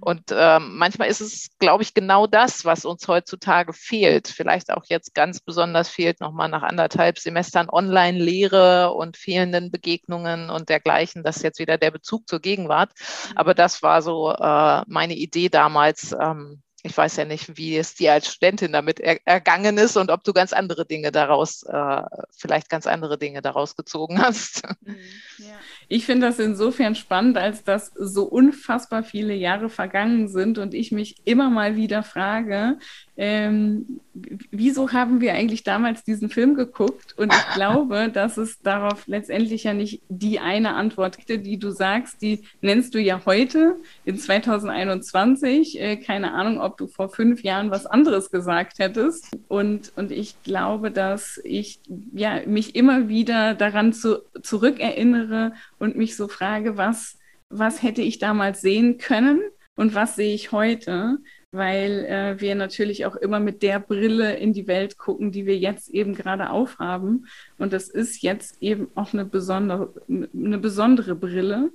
Und 0.00 0.30
ähm, 0.30 0.76
manchmal 0.76 1.08
ist 1.08 1.20
es, 1.20 1.50
glaube 1.58 1.82
ich, 1.82 1.94
genau 1.94 2.26
das, 2.26 2.64
was 2.64 2.84
uns 2.84 3.06
heutzutage 3.08 3.72
fehlt. 3.72 4.28
Vielleicht 4.28 4.70
auch 4.72 4.84
jetzt 4.86 5.14
ganz 5.14 5.40
besonders 5.40 5.88
fehlt 5.88 6.20
nochmal 6.20 6.48
nach 6.48 6.62
anderthalb 6.62 7.18
Semestern 7.18 7.68
Online-Lehre 7.68 8.92
und 8.92 9.16
fehlenden 9.16 9.70
Begegnungen 9.70 10.50
und 10.50 10.68
dergleichen. 10.68 11.22
Das 11.22 11.36
ist 11.38 11.42
jetzt 11.42 11.58
wieder 11.58 11.78
der 11.78 11.90
Bezug 11.90 12.28
zur 12.28 12.40
Gegenwart. 12.40 12.92
Aber 13.34 13.54
das 13.54 13.82
war 13.82 14.02
so 14.02 14.32
äh, 14.32 14.82
meine 14.86 15.14
Idee 15.14 15.48
damals. 15.48 16.14
Ähm, 16.18 16.62
ich 16.84 16.96
weiß 16.96 17.16
ja 17.16 17.24
nicht, 17.24 17.56
wie 17.56 17.76
es 17.76 17.94
dir 17.94 18.12
als 18.12 18.32
Studentin 18.32 18.72
damit 18.72 18.98
er, 18.98 19.24
ergangen 19.24 19.78
ist 19.78 19.96
und 19.96 20.10
ob 20.10 20.24
du 20.24 20.32
ganz 20.32 20.52
andere 20.52 20.84
Dinge 20.84 21.12
daraus, 21.12 21.62
äh, 21.62 22.02
vielleicht 22.36 22.68
ganz 22.68 22.86
andere 22.86 23.18
Dinge 23.18 23.40
daraus 23.40 23.76
gezogen 23.76 24.20
hast. 24.20 24.62
Mhm, 24.84 24.96
ja. 25.38 25.54
Ich 25.88 26.06
finde 26.06 26.26
das 26.26 26.38
insofern 26.38 26.94
spannend, 26.94 27.36
als 27.36 27.62
dass 27.62 27.92
so 27.94 28.24
unfassbar 28.24 29.04
viele 29.04 29.34
Jahre 29.34 29.68
vergangen 29.68 30.26
sind 30.28 30.58
und 30.58 30.74
ich 30.74 30.90
mich 30.90 31.16
immer 31.24 31.50
mal 31.50 31.76
wieder 31.76 32.02
frage, 32.02 32.78
ähm, 33.16 34.00
wieso 34.14 34.92
haben 34.92 35.20
wir 35.20 35.34
eigentlich 35.34 35.64
damals 35.64 36.02
diesen 36.02 36.30
Film 36.30 36.54
geguckt? 36.54 37.14
Und 37.18 37.32
ich 37.32 37.46
glaube, 37.54 38.10
dass 38.10 38.38
es 38.38 38.60
darauf 38.62 39.06
letztendlich 39.06 39.64
ja 39.64 39.74
nicht 39.74 40.02
die 40.08 40.40
eine 40.40 40.74
Antwort 40.74 41.18
gibt, 41.18 41.46
die 41.46 41.58
du 41.58 41.70
sagst, 41.70 42.22
die 42.22 42.42
nennst 42.62 42.94
du 42.94 42.98
ja 42.98 43.20
heute 43.26 43.76
in 44.04 44.18
2021. 44.18 45.78
Äh, 45.78 45.96
keine 45.98 46.32
Ahnung, 46.32 46.58
ob 46.58 46.71
du 46.76 46.88
vor 46.88 47.08
fünf 47.08 47.42
Jahren 47.42 47.70
was 47.70 47.86
anderes 47.86 48.30
gesagt 48.30 48.78
hättest. 48.78 49.28
Und, 49.48 49.92
und 49.96 50.12
ich 50.12 50.42
glaube, 50.42 50.90
dass 50.90 51.40
ich 51.44 51.80
ja, 52.12 52.40
mich 52.46 52.74
immer 52.74 53.08
wieder 53.08 53.54
daran 53.54 53.92
zu, 53.92 54.22
zurückerinnere 54.42 55.52
und 55.78 55.96
mich 55.96 56.16
so 56.16 56.28
frage, 56.28 56.76
was, 56.76 57.18
was 57.48 57.82
hätte 57.82 58.02
ich 58.02 58.18
damals 58.18 58.60
sehen 58.60 58.98
können 58.98 59.40
und 59.76 59.94
was 59.94 60.16
sehe 60.16 60.34
ich 60.34 60.52
heute? 60.52 61.18
weil 61.52 62.06
äh, 62.06 62.40
wir 62.40 62.54
natürlich 62.54 63.04
auch 63.04 63.14
immer 63.14 63.38
mit 63.38 63.62
der 63.62 63.78
Brille 63.78 64.36
in 64.36 64.54
die 64.54 64.66
Welt 64.66 64.96
gucken, 64.96 65.32
die 65.32 65.44
wir 65.44 65.58
jetzt 65.58 65.90
eben 65.90 66.14
gerade 66.14 66.48
aufhaben. 66.48 67.26
Und 67.58 67.74
das 67.74 67.88
ist 67.90 68.22
jetzt 68.22 68.62
eben 68.62 68.88
auch 68.94 69.12
eine 69.12 69.26
besondere, 69.26 69.92
eine 70.08 70.58
besondere 70.58 71.14
Brille 71.14 71.70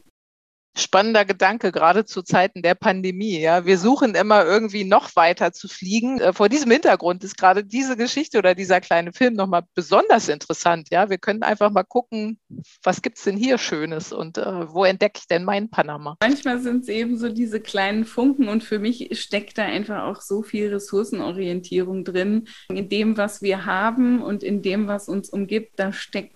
spannender 0.80 1.26
Gedanke, 1.26 1.72
gerade 1.72 2.06
zu 2.06 2.22
Zeiten 2.22 2.62
der 2.62 2.76
Pandemie. 2.76 3.40
Ja, 3.40 3.66
wir 3.66 3.78
suchen 3.78 4.16
immer 4.16 4.46
irgendwie 4.46 4.84
noch 4.84 5.16
weiter 5.16 5.52
zu 5.52 5.68
fliegen. 5.68 6.20
Äh, 6.20 6.34
vor 6.34 6.50
diesem 6.50 6.72
Hintergrund 6.72 7.24
ist 7.24 7.38
gerade 7.38 7.64
diese 7.64 7.98
Geschichte 7.98 8.38
oder 8.38 8.56
dieser 8.56 8.82
kleine 8.82 9.14
Film 9.14 9.34
nochmal 9.34 9.64
besonders 9.74 10.30
interessant. 10.30 10.90
Ja, 10.92 11.10
wir 11.10 11.18
können 11.18 11.44
einfach 11.44 11.72
mal 11.72 11.84
gucken, 11.84 12.40
was 12.84 13.02
gibt's 13.02 13.24
denn 13.24 13.38
hier 13.38 13.58
Schönes 13.58 14.14
und 14.14 14.38
äh, 14.38 14.72
wo 14.72 14.84
entdecke 14.84 15.20
ich 15.20 15.28
denn 15.28 15.44
mein 15.44 15.70
Panama? 15.70 16.18
Manchmal 16.22 16.60
sind 16.60 16.84
es 16.84 16.90
eben 16.90 17.18
so 17.18 17.30
diese 17.30 17.60
kleinen 17.60 18.06
Funken 18.06 18.48
und 18.48 18.64
für 18.64 18.80
mich 18.80 19.10
steckt 19.20 19.58
da 19.58 19.64
einfach 19.64 20.04
auch 20.04 20.22
so 20.22 20.44
viel 20.44 20.74
Ressourcenorientierung 20.74 22.04
drin. 22.04 22.48
In 22.70 22.90
dem, 22.90 23.18
was 23.18 23.42
wir 23.42 23.66
haben 23.66 24.22
und 24.22 24.44
in 24.44 24.62
dem, 24.62 24.88
was 24.88 25.10
uns 25.10 25.30
umgibt, 25.30 25.80
da 25.80 25.92
steckt 25.92 26.36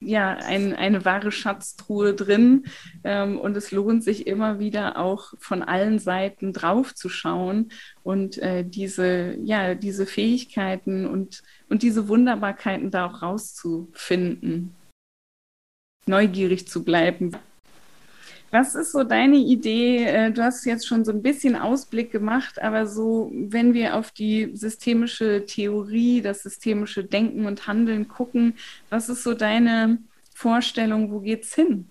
ja, 0.00 0.34
ein, 0.36 0.74
eine 0.74 1.04
wahre 1.04 1.32
Schatztruhe 1.32 2.14
drin. 2.14 2.64
Ähm, 3.04 3.38
und 3.38 3.56
es 3.56 3.70
lohnt 3.70 4.04
sich 4.04 4.26
immer 4.26 4.58
wieder 4.58 4.96
auch 4.96 5.34
von 5.38 5.62
allen 5.62 5.98
Seiten 5.98 6.52
drauf 6.52 6.94
zu 6.94 7.08
schauen 7.08 7.72
und 8.02 8.38
äh, 8.38 8.64
diese, 8.64 9.36
ja, 9.42 9.74
diese 9.74 10.06
Fähigkeiten 10.06 11.06
und, 11.06 11.42
und 11.68 11.82
diese 11.82 12.08
Wunderbarkeiten 12.08 12.90
da 12.90 13.06
auch 13.06 13.22
rauszufinden. 13.22 14.74
Neugierig 16.06 16.68
zu 16.68 16.84
bleiben. 16.84 17.36
Was 18.50 18.74
ist 18.74 18.92
so 18.92 19.04
deine 19.04 19.36
Idee? 19.36 20.04
Äh, 20.04 20.32
du 20.32 20.42
hast 20.42 20.64
jetzt 20.64 20.86
schon 20.86 21.04
so 21.04 21.12
ein 21.12 21.22
bisschen 21.22 21.54
Ausblick 21.54 22.10
gemacht, 22.10 22.60
aber 22.62 22.86
so, 22.86 23.30
wenn 23.32 23.74
wir 23.74 23.94
auf 23.94 24.10
die 24.10 24.56
systemische 24.56 25.44
Theorie, 25.44 26.22
das 26.22 26.42
systemische 26.44 27.04
Denken 27.04 27.44
und 27.44 27.66
Handeln 27.66 28.08
gucken, 28.08 28.56
was 28.88 29.10
ist 29.10 29.22
so 29.22 29.34
deine 29.34 29.98
Vorstellung? 30.34 31.12
Wo 31.12 31.20
geht's 31.20 31.54
hin? 31.54 31.90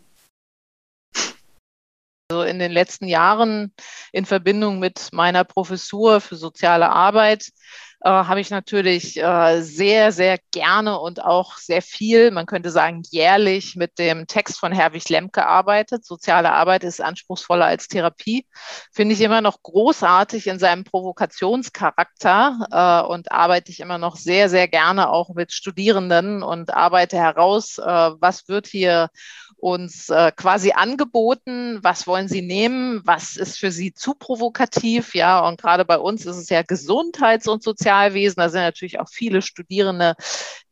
Also 2.30 2.44
in 2.44 2.60
den 2.60 2.72
letzten 2.72 3.08
Jahren 3.08 3.72
in 4.12 4.26
Verbindung 4.26 4.80
mit 4.80 5.10
meiner 5.14 5.44
Professur 5.44 6.20
für 6.22 6.36
soziale 6.36 6.90
Arbeit 6.90 7.52
äh, 8.02 8.10
habe 8.10 8.40
ich 8.40 8.50
natürlich 8.50 9.18
äh, 9.18 9.62
sehr, 9.62 10.12
sehr 10.12 10.38
gerne 10.52 11.00
und 11.00 11.24
auch 11.24 11.58
sehr 11.58 11.82
viel, 11.82 12.32
man 12.32 12.46
könnte 12.46 12.70
sagen 12.70 13.02
jährlich, 13.10 13.76
mit 13.76 13.98
dem 13.98 14.28
Text 14.28 14.60
von 14.60 14.72
Herwig 14.72 15.10
Lemp 15.10 15.34
gearbeitet. 15.34 16.06
Soziale 16.06 16.52
Arbeit 16.52 16.84
ist 16.84 17.02
anspruchsvoller 17.02 17.66
als 17.66 17.88
Therapie. 17.88 18.46
Finde 18.92 19.16
ich 19.16 19.22
immer 19.22 19.42
noch 19.42 19.64
großartig 19.64 20.48
in 20.48 20.60
seinem 20.60 20.84
Provokationscharakter 20.84 22.68
äh, 22.72 23.08
und 23.08 23.32
arbeite 23.32 23.72
ich 23.72 23.80
immer 23.80 23.98
noch 23.98 24.16
sehr, 24.16 24.50
sehr 24.50 24.68
gerne 24.68 25.10
auch 25.10 25.34
mit 25.34 25.52
Studierenden 25.52 26.44
und 26.44 26.74
arbeite 26.74 27.18
heraus, 27.18 27.80
äh, 27.80 27.84
was 27.84 28.48
wird 28.48 28.68
hier 28.68 29.10
uns 29.58 30.10
äh, 30.10 30.32
quasi 30.36 30.72
angeboten, 30.72 31.80
was 31.82 32.06
wollen 32.06 32.28
Sie 32.28 32.42
nehmen, 32.42 33.02
was 33.06 33.38
ist 33.38 33.58
für 33.58 33.72
Sie 33.72 33.94
zu 33.94 34.14
provokativ, 34.14 35.16
ja, 35.16 35.40
und 35.40 35.60
gerade 35.60 35.84
bei 35.84 35.98
uns 35.98 36.26
ist 36.26 36.38
es 36.38 36.50
ja 36.50 36.62
Gesundheits- 36.62 37.48
und 37.48 37.64
Sozialwesen, 37.64 38.36
da 38.38 38.50
sind 38.50 38.62
natürlich 38.62 39.00
auch 39.00 39.10
viele 39.10 39.42
Studierende, 39.42 40.16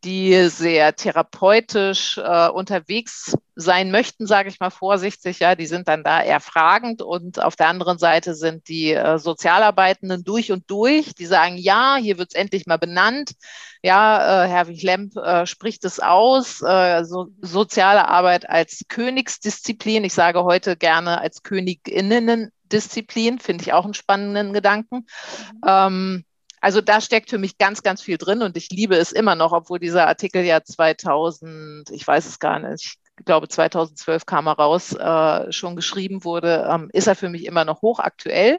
die 0.05 0.49
sehr 0.49 0.95
therapeutisch 0.95 2.17
äh, 2.17 2.47
unterwegs 2.47 3.35
sein 3.55 3.89
möchten, 3.89 4.27
sage 4.27 4.49
ich 4.49 4.59
mal 4.59 4.69
vorsichtig, 4.69 5.39
ja, 5.39 5.55
die 5.55 5.65
sind 5.65 5.87
dann 5.87 6.03
da 6.03 6.21
eher 6.21 6.39
fragend 6.39 7.01
und 7.01 7.41
auf 7.41 7.55
der 7.55 7.69
anderen 7.69 7.97
Seite 7.97 8.35
sind 8.35 8.67
die 8.67 8.91
äh, 8.91 9.17
Sozialarbeitenden 9.17 10.23
durch 10.23 10.51
und 10.51 10.69
durch, 10.69 11.15
die 11.15 11.25
sagen, 11.25 11.57
ja, 11.57 11.95
hier 11.95 12.19
wird 12.19 12.29
es 12.33 12.39
endlich 12.39 12.67
mal 12.67 12.77
benannt, 12.77 13.31
ja, 13.81 14.45
äh, 14.45 14.47
Herr 14.47 14.67
Wichlemp 14.67 15.15
äh, 15.15 15.47
spricht 15.47 15.85
es 15.85 15.99
aus, 15.99 16.61
äh, 16.61 17.03
so, 17.03 17.27
soziale 17.41 18.07
Arbeit 18.07 18.47
als 18.49 18.83
Königsdisziplin, 18.87 20.03
ich 20.03 20.13
sage 20.13 20.43
heute 20.43 20.77
gerne 20.77 21.19
als 21.19 21.41
Königinnendisziplin, 21.41 23.39
finde 23.39 23.63
ich 23.63 23.73
auch 23.73 23.85
einen 23.85 23.93
spannenden 23.95 24.53
Gedanken. 24.53 25.07
Mhm. 25.53 25.61
Ähm, 25.65 26.25
also 26.65 26.81
da 26.81 26.99
steckt 26.99 27.29
für 27.29 27.37
mich 27.37 27.59
ganz, 27.59 27.83
ganz 27.83 28.01
viel 28.01 28.17
drin 28.17 28.41
und 28.41 28.57
ich 28.57 28.71
liebe 28.71 28.95
es 28.95 29.11
immer 29.11 29.35
noch, 29.35 29.51
obwohl 29.51 29.77
dieser 29.77 30.07
Artikel 30.07 30.43
ja 30.43 30.63
2000, 30.63 31.91
ich 31.91 32.07
weiß 32.07 32.25
es 32.25 32.39
gar 32.39 32.57
nicht, 32.57 32.97
ich 33.19 33.23
glaube 33.23 33.47
2012 33.47 34.25
kam 34.25 34.47
er 34.47 34.53
raus, 34.53 34.91
äh, 34.93 35.51
schon 35.51 35.75
geschrieben 35.75 36.23
wurde, 36.23 36.67
ähm, 36.67 36.89
ist 36.91 37.05
er 37.05 37.13
für 37.13 37.29
mich 37.29 37.45
immer 37.45 37.65
noch 37.65 37.83
hochaktuell. 37.83 38.57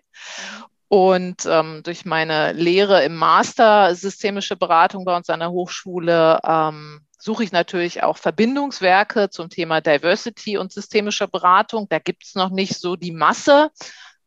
Und 0.86 1.46
ähm, 1.46 1.80
durch 1.82 2.04
meine 2.04 2.52
Lehre 2.52 3.02
im 3.02 3.16
Master 3.16 3.92
Systemische 3.96 4.54
Beratung 4.54 5.04
bei 5.04 5.16
uns 5.16 5.28
an 5.28 5.40
der 5.40 5.50
Hochschule 5.50 6.38
ähm, 6.46 7.00
suche 7.18 7.42
ich 7.42 7.50
natürlich 7.50 8.04
auch 8.04 8.18
Verbindungswerke 8.18 9.30
zum 9.30 9.50
Thema 9.50 9.80
Diversity 9.80 10.58
und 10.58 10.72
systemischer 10.72 11.26
Beratung. 11.26 11.88
Da 11.88 11.98
gibt 11.98 12.22
es 12.22 12.36
noch 12.36 12.50
nicht 12.50 12.78
so 12.78 12.94
die 12.94 13.10
Masse 13.10 13.70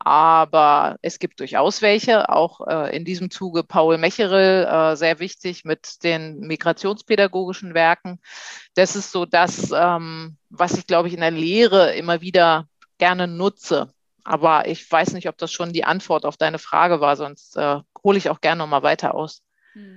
Aber 0.02 0.96
es 1.02 1.18
gibt 1.18 1.40
durchaus 1.40 1.82
welche, 1.82 2.30
auch 2.30 2.66
äh, 2.66 2.96
in 2.96 3.04
diesem 3.04 3.30
Zuge 3.30 3.62
Paul 3.62 3.98
Mecherel, 3.98 4.64
äh, 4.64 4.96
sehr 4.96 5.18
wichtig 5.20 5.66
mit 5.66 6.02
den 6.02 6.40
migrationspädagogischen 6.40 7.74
Werken. 7.74 8.18
Das 8.74 8.96
ist 8.96 9.12
so 9.12 9.26
das, 9.26 9.70
ähm, 9.72 10.38
was 10.48 10.78
ich, 10.78 10.86
glaube 10.86 11.08
ich, 11.08 11.14
in 11.14 11.20
der 11.20 11.30
Lehre 11.30 11.94
immer 11.94 12.22
wieder 12.22 12.66
gerne 12.96 13.28
nutze. 13.28 13.92
Aber 14.24 14.66
ich 14.66 14.90
weiß 14.90 15.12
nicht, 15.12 15.28
ob 15.28 15.36
das 15.36 15.52
schon 15.52 15.74
die 15.74 15.84
Antwort 15.84 16.24
auf 16.24 16.38
deine 16.38 16.58
Frage 16.58 17.00
war, 17.02 17.16
sonst 17.16 17.58
äh, 17.58 17.80
hole 18.02 18.16
ich 18.16 18.30
auch 18.30 18.40
gerne 18.40 18.60
nochmal 18.60 18.82
weiter 18.82 19.14
aus. 19.14 19.42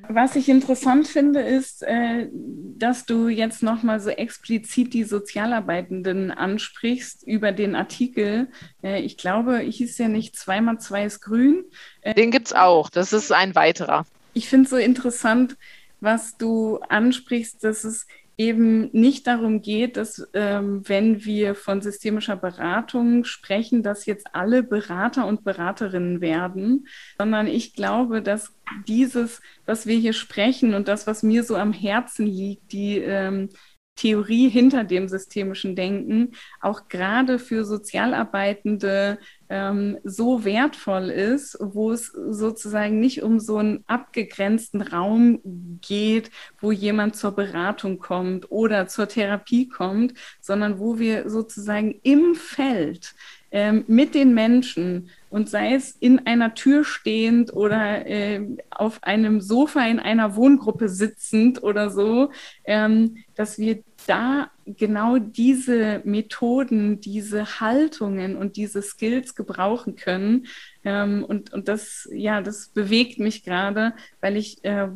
Was 0.10 0.36
ich 0.36 0.50
interessant 0.50 1.08
finde, 1.08 1.40
ist, 1.42 1.82
äh, 1.84 2.28
dass 2.32 3.06
du 3.06 3.30
jetzt 3.30 3.64
nochmal 3.64 4.00
so 4.00 4.10
explizit 4.10 4.94
die 4.94 5.06
Sozialarbeitenden 5.06 6.30
ansprichst 6.32 7.24
über 7.26 7.52
den 7.52 7.76
Artikel. 7.76 8.50
Äh, 8.84 9.02
ich 9.02 9.18
glaube, 9.18 9.60
hieß 9.60 9.98
ja 9.98 10.10
nicht 10.10 10.36
zweimal 10.36 10.80
zwei 10.80 11.06
ist 11.06 11.22
grün. 11.22 11.64
Äh, 12.02 12.14
den 12.16 12.32
gibt 12.32 12.48
es 12.48 12.54
auch. 12.54 12.90
Das 12.90 13.14
ist 13.14 13.32
ein 13.32 13.56
weiterer. 13.56 14.06
Ich 14.34 14.50
finde 14.50 14.66
es 14.66 14.70
so 14.72 14.78
interessant, 14.78 15.56
was 16.02 16.38
du 16.38 16.80
ansprichst, 16.90 17.64
dass 17.64 17.86
es 17.86 18.06
eben 18.38 18.90
nicht 18.92 19.28
darum 19.28 19.62
geht, 19.62 19.98
dass 19.98 20.28
ähm, 20.34 20.82
wenn 20.88 21.24
wir 21.24 21.56
von 21.56 21.82
systemischer 21.82 22.36
Beratung 22.36 23.26
sprechen, 23.26 23.84
dass 23.84 24.06
jetzt 24.06 24.28
alle 24.34 24.64
Berater 24.64 25.28
und 25.28 25.44
Beraterinnen 25.44 26.20
werden, 26.20 26.88
sondern 27.18 27.48
ich 27.48 27.74
glaube, 27.76 28.22
dass 28.22 28.54
dieses, 28.88 29.42
was 29.66 29.86
wir 29.86 29.98
hier 29.98 30.14
sprechen 30.14 30.74
und 30.74 30.88
das, 30.88 31.06
was 31.06 31.22
mir 31.22 31.44
so 31.44 31.56
am 31.56 31.74
Herzen 31.74 32.26
liegt, 32.26 32.72
die 32.72 32.98
ähm, 32.98 33.50
Theorie 33.96 34.50
hinter 34.50 34.84
dem 34.84 35.08
systemischen 35.08 35.76
Denken 35.76 36.32
auch 36.62 36.88
gerade 36.88 37.38
für 37.38 37.64
Sozialarbeitende 37.64 39.20
ähm, 39.54 40.00
so 40.04 40.44
wertvoll 40.46 41.12
ist, 41.12 41.56
wo 41.62 41.92
es 41.92 42.08
sozusagen 42.08 43.00
nicht 43.00 43.22
um 43.22 43.40
so 43.40 43.58
einen 43.58 43.84
abgegrenzten 43.86 44.82
Raum 44.82 45.42
geht, 45.80 46.32
wo 46.60 46.72
jemand 46.72 47.16
zur 47.16 47.34
Beratung 47.34 48.00
kommt 48.00 48.50
oder 48.50 48.88
zur 48.88 49.08
Therapie 49.08 49.68
kommt, 49.70 50.16
sondern 50.42 50.80
wo 50.80 50.98
wir 50.98 51.30
sozusagen 51.30 52.00
im 52.02 52.34
Feld 52.34 53.14
ähm, 53.54 53.86
mit 53.88 54.16
den 54.16 54.34
Menschen 54.34 55.12
und 55.30 55.48
sei 55.48 55.76
es 55.76 55.92
in 56.00 56.26
einer 56.26 56.56
Tür 56.56 56.84
stehend 56.84 57.54
oder 57.54 58.06
äh, 58.08 58.42
auf 58.72 59.04
einem 59.04 59.42
Sofa 59.42 59.86
in 59.86 60.00
einer 60.00 60.36
Wohngruppe 60.36 60.90
sitzend 60.90 61.62
oder 61.62 61.92
so, 61.92 62.32
ähm, 62.66 63.18
dass 63.36 63.60
wir 63.60 63.84
da 64.08 64.50
genau 64.66 65.20
diese 65.20 66.02
Methoden, 66.04 67.00
diese 67.00 67.60
Haltungen 67.60 68.38
und 68.38 68.58
diese 68.58 68.82
Skills 68.82 69.36
gebrauchen 69.36 69.96
können. 69.96 70.48
Ähm, 70.84 71.24
und, 71.24 71.54
und 71.54 71.68
das, 71.68 72.10
ja, 72.12 72.42
das 72.42 72.70
bewegt 72.70 73.20
mich 73.20 73.44
gerade, 73.44 73.94
weil 74.20 74.36
ich 74.36 74.64
äh, 74.66 74.88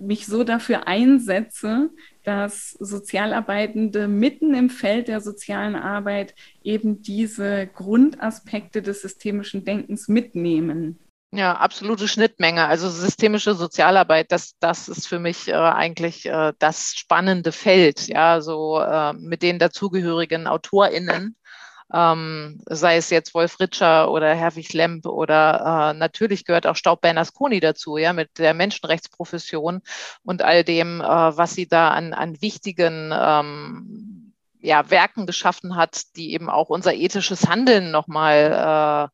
mich 0.00 0.26
so 0.26 0.44
dafür 0.44 0.86
einsetze, 0.86 1.90
dass 2.24 2.70
Sozialarbeitende 2.72 4.08
mitten 4.08 4.54
im 4.54 4.70
Feld 4.70 5.08
der 5.08 5.20
sozialen 5.20 5.76
Arbeit 5.76 6.34
eben 6.62 7.02
diese 7.02 7.66
Grundaspekte 7.66 8.82
des 8.82 9.02
systemischen 9.02 9.64
Denkens 9.64 10.08
mitnehmen. 10.08 10.98
Ja, 11.32 11.54
absolute 11.56 12.06
Schnittmenge. 12.06 12.64
Also 12.66 12.88
systemische 12.88 13.54
Sozialarbeit, 13.54 14.30
das, 14.30 14.56
das 14.60 14.88
ist 14.88 15.08
für 15.08 15.18
mich 15.18 15.48
äh, 15.48 15.54
eigentlich 15.54 16.26
äh, 16.26 16.52
das 16.60 16.94
spannende 16.94 17.50
Feld, 17.50 18.06
ja, 18.06 18.40
so 18.40 18.78
äh, 18.78 19.12
mit 19.14 19.42
den 19.42 19.58
dazugehörigen 19.58 20.46
AutorInnen 20.46 21.36
ähm, 21.94 22.60
sei 22.66 22.96
es 22.96 23.10
jetzt 23.10 23.34
Wolf 23.34 23.60
Ritscher 23.60 24.10
oder 24.10 24.34
Herwig 24.34 24.72
Lemp 24.72 25.06
oder 25.06 25.92
äh, 25.92 25.98
natürlich 25.98 26.44
gehört 26.44 26.66
auch 26.66 26.76
Staub 26.76 27.00
Bernasconi 27.00 27.60
dazu, 27.60 27.96
ja, 27.96 28.12
mit 28.12 28.38
der 28.38 28.52
Menschenrechtsprofession 28.52 29.80
und 30.24 30.42
all 30.42 30.64
dem, 30.64 31.00
äh, 31.00 31.04
was 31.04 31.54
sie 31.54 31.68
da 31.68 31.90
an, 31.90 32.12
an 32.12 32.40
wichtigen 32.42 33.12
ähm, 33.16 34.13
ja, 34.64 34.90
Werken 34.90 35.26
geschaffen 35.26 35.76
hat, 35.76 36.16
die 36.16 36.32
eben 36.32 36.48
auch 36.48 36.70
unser 36.70 36.94
ethisches 36.94 37.46
Handeln 37.46 37.90
nochmal 37.90 39.10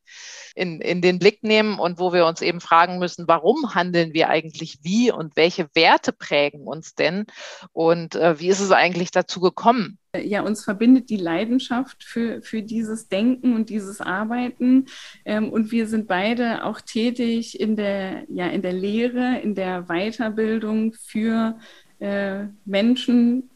äh, 0.57 0.61
in, 0.61 0.81
in 0.81 1.03
den 1.03 1.19
Blick 1.19 1.43
nehmen 1.43 1.79
und 1.79 1.99
wo 1.99 2.13
wir 2.13 2.27
uns 2.27 2.41
eben 2.41 2.61
fragen 2.61 2.99
müssen, 2.99 3.27
warum 3.27 3.75
handeln 3.75 4.15
wir 4.15 4.29
eigentlich 4.29 4.79
wie 4.83 5.11
und 5.11 5.37
welche 5.37 5.69
Werte 5.75 6.13
prägen 6.13 6.67
uns 6.67 6.95
denn 6.95 7.27
und 7.73 8.15
äh, 8.15 8.39
wie 8.39 8.49
ist 8.49 8.61
es 8.61 8.71
eigentlich 8.71 9.11
dazu 9.11 9.41
gekommen? 9.41 9.99
Ja, 10.17 10.43
uns 10.43 10.65
verbindet 10.65 11.09
die 11.09 11.17
Leidenschaft 11.17 12.03
für, 12.05 12.43
für 12.43 12.63
dieses 12.63 13.09
Denken 13.09 13.55
und 13.55 13.71
dieses 13.71 14.01
Arbeiten. 14.01 14.87
Ähm, 15.25 15.51
und 15.51 15.71
wir 15.71 15.87
sind 15.87 16.09
beide 16.09 16.65
auch 16.65 16.81
tätig 16.81 17.61
in 17.61 17.77
der, 17.77 18.25
ja, 18.29 18.49
in 18.49 18.61
der 18.61 18.73
Lehre, 18.73 19.41
in 19.41 19.55
der 19.55 19.85
Weiterbildung 19.85 20.95
für 20.95 21.57
äh, 22.01 22.47
Menschen. 22.65 23.51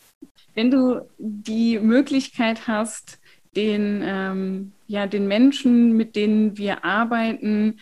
Wenn 0.55 0.71
du 0.71 1.09
die 1.19 1.79
Möglichkeit 1.79 2.67
hast, 2.67 3.21
den, 3.57 4.03
ähm, 4.05 4.73
ja, 4.87 5.07
den 5.07 5.29
Menschen, 5.29 5.97
mit 5.97 6.17
denen 6.17 6.57
wir 6.59 6.85
arbeiten, 6.85 7.79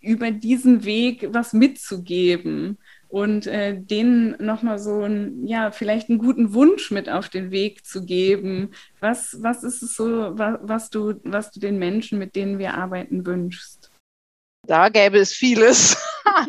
über 0.00 0.30
diesen 0.30 0.84
Weg 0.84 1.28
was 1.32 1.52
mitzugeben 1.52 2.78
und 3.08 3.46
äh, 3.46 3.80
denen 3.80 4.36
nochmal 4.44 4.78
so 4.78 5.02
ein, 5.02 5.46
ja, 5.46 5.70
vielleicht 5.70 6.08
einen 6.08 6.18
guten 6.18 6.54
Wunsch 6.54 6.90
mit 6.90 7.08
auf 7.08 7.28
den 7.28 7.50
Weg 7.50 7.84
zu 7.84 8.04
geben. 8.04 8.70
Was, 9.00 9.36
was 9.40 9.64
ist 9.64 9.82
es 9.82 9.94
so, 9.96 10.38
was, 10.38 10.58
was, 10.62 10.90
du, 10.90 11.14
was 11.24 11.50
du 11.50 11.60
den 11.60 11.78
Menschen, 11.78 12.18
mit 12.18 12.36
denen 12.36 12.58
wir 12.58 12.74
arbeiten, 12.74 13.26
wünschst? 13.26 13.85
Da 14.66 14.88
gäbe 14.88 15.18
es 15.18 15.32
vieles. 15.32 15.96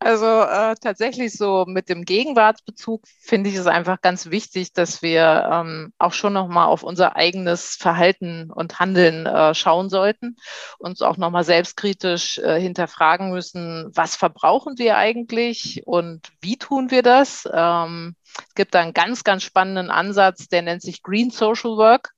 also 0.00 0.26
äh, 0.26 0.74
tatsächlich 0.80 1.34
so 1.34 1.64
mit 1.66 1.88
dem 1.88 2.04
Gegenwartsbezug 2.04 3.02
finde 3.20 3.50
ich 3.50 3.56
es 3.56 3.66
einfach 3.66 4.00
ganz 4.00 4.30
wichtig, 4.30 4.72
dass 4.72 5.02
wir 5.02 5.48
ähm, 5.50 5.92
auch 5.98 6.12
schon 6.12 6.32
nochmal 6.32 6.66
auf 6.66 6.82
unser 6.82 7.16
eigenes 7.16 7.76
Verhalten 7.76 8.50
und 8.50 8.80
Handeln 8.80 9.26
äh, 9.26 9.54
schauen 9.54 9.88
sollten, 9.88 10.36
uns 10.78 11.02
auch 11.02 11.16
nochmal 11.16 11.44
selbstkritisch 11.44 12.38
äh, 12.38 12.60
hinterfragen 12.60 13.30
müssen, 13.30 13.90
was 13.94 14.16
verbrauchen 14.16 14.78
wir 14.78 14.96
eigentlich 14.96 15.82
und 15.86 16.32
wie 16.40 16.56
tun 16.56 16.90
wir 16.90 17.02
das? 17.02 17.48
Ähm, 17.52 18.16
es 18.48 18.54
gibt 18.54 18.74
da 18.74 18.80
einen 18.80 18.92
ganz, 18.92 19.24
ganz 19.24 19.42
spannenden 19.42 19.90
Ansatz, 19.90 20.48
der 20.48 20.62
nennt 20.62 20.82
sich 20.82 21.02
Green 21.02 21.30
Social 21.30 21.76
Work, 21.76 22.10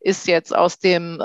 ist 0.00 0.26
jetzt 0.26 0.54
aus 0.54 0.78
dem 0.78 1.20
äh, 1.20 1.24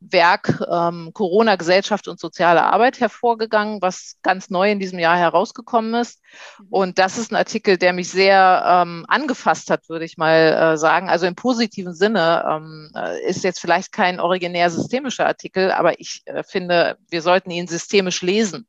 Werk 0.00 0.60
ähm, 0.70 1.10
Corona, 1.12 1.56
Gesellschaft 1.56 2.08
und 2.08 2.20
soziale 2.20 2.64
Arbeit 2.64 3.00
hervorgegangen, 3.00 3.80
was 3.80 4.16
ganz 4.22 4.50
neu 4.50 4.70
in 4.70 4.80
diesem 4.80 4.98
Jahr 4.98 5.16
herausgekommen 5.16 5.94
ist. 5.94 6.20
Mhm. 6.58 6.66
Und 6.70 6.98
das 6.98 7.18
ist 7.18 7.32
ein 7.32 7.36
Artikel, 7.36 7.76
der 7.76 7.92
mich 7.92 8.08
sehr 8.08 8.62
ähm, 8.66 9.04
angefasst 9.08 9.70
hat, 9.70 9.88
würde 9.88 10.04
ich 10.04 10.16
mal 10.16 10.74
äh, 10.74 10.76
sagen. 10.76 11.08
Also 11.08 11.26
im 11.26 11.34
positiven 11.34 11.94
Sinne 11.94 12.44
ähm, 12.48 12.90
äh, 12.94 13.28
ist 13.28 13.44
jetzt 13.44 13.60
vielleicht 13.60 13.92
kein 13.92 14.20
originär 14.20 14.70
systemischer 14.70 15.26
Artikel, 15.26 15.70
aber 15.72 16.00
ich 16.00 16.22
äh, 16.26 16.42
finde, 16.42 16.98
wir 17.08 17.22
sollten 17.22 17.50
ihn 17.50 17.66
systemisch 17.66 18.22
lesen 18.22 18.66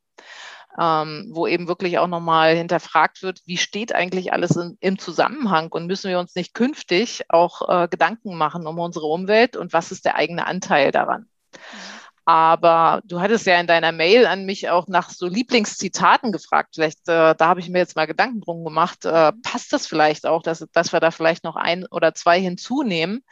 ähm, 0.77 1.29
wo 1.31 1.47
eben 1.47 1.67
wirklich 1.67 1.97
auch 1.97 2.07
nochmal 2.07 2.55
hinterfragt 2.55 3.23
wird, 3.23 3.41
wie 3.45 3.57
steht 3.57 3.93
eigentlich 3.93 4.33
alles 4.33 4.55
in, 4.55 4.77
im 4.79 4.99
Zusammenhang 4.99 5.71
und 5.71 5.87
müssen 5.87 6.09
wir 6.09 6.19
uns 6.19 6.35
nicht 6.35 6.53
künftig 6.53 7.23
auch 7.29 7.67
äh, 7.69 7.87
Gedanken 7.87 8.35
machen 8.35 8.67
um 8.67 8.77
unsere 8.79 9.07
Umwelt 9.07 9.57
und 9.57 9.73
was 9.73 9.91
ist 9.91 10.05
der 10.05 10.15
eigene 10.15 10.45
Anteil 10.45 10.91
daran. 10.91 11.27
Mhm. 11.53 11.98
Aber 12.29 13.01
du 13.05 13.21
hattest 13.21 13.47
ja 13.47 13.59
in 13.59 13.65
deiner 13.65 13.91
Mail 13.91 14.27
an 14.27 14.45
mich 14.45 14.69
auch 14.69 14.87
nach 14.87 15.09
so 15.09 15.25
Lieblingszitaten 15.25 16.31
gefragt. 16.31 16.75
Vielleicht, 16.75 17.09
äh, 17.09 17.33
da 17.33 17.47
habe 17.47 17.59
ich 17.59 17.69
mir 17.69 17.79
jetzt 17.79 17.95
mal 17.95 18.05
Gedanken 18.05 18.41
drum 18.41 18.63
gemacht. 18.63 19.03
Äh, 19.03 19.31
passt 19.41 19.73
das 19.73 19.87
vielleicht 19.87 20.27
auch, 20.27 20.43
dass, 20.43 20.63
dass 20.71 20.93
wir 20.93 20.99
da 20.99 21.09
vielleicht 21.09 21.43
noch 21.43 21.55
ein 21.55 21.87
oder 21.89 22.13
zwei 22.13 22.39
hinzunehmen? 22.39 23.23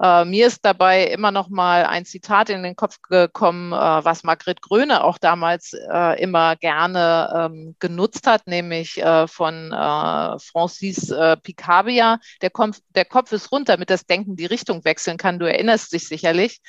Äh, 0.00 0.24
mir 0.24 0.46
ist 0.46 0.64
dabei 0.64 1.06
immer 1.06 1.32
noch 1.32 1.48
mal 1.48 1.84
ein 1.84 2.04
Zitat 2.04 2.48
in 2.48 2.62
den 2.62 2.76
Kopf 2.76 3.02
gekommen, 3.02 3.72
äh, 3.72 3.76
was 3.76 4.22
Margret 4.22 4.62
Gröne 4.62 5.02
auch 5.02 5.18
damals 5.18 5.72
äh, 5.72 6.22
immer 6.22 6.54
gerne 6.54 7.50
ähm, 7.52 7.74
genutzt 7.80 8.28
hat, 8.28 8.46
nämlich 8.46 9.02
äh, 9.02 9.26
von 9.26 9.70
Francis 9.72 11.12
Picabia. 11.42 12.20
Der, 12.40 12.50
Kopf, 12.50 12.78
der 12.94 13.04
Kopf 13.04 13.32
ist 13.32 13.50
runter, 13.50 13.72
damit 13.72 13.90
das 13.90 14.06
Denken 14.06 14.36
die 14.36 14.46
Richtung 14.46 14.84
wechseln 14.84 15.16
kann. 15.16 15.40
Du 15.40 15.48
erinnerst 15.48 15.92
dich 15.92 16.06
sicherlich. 16.06 16.60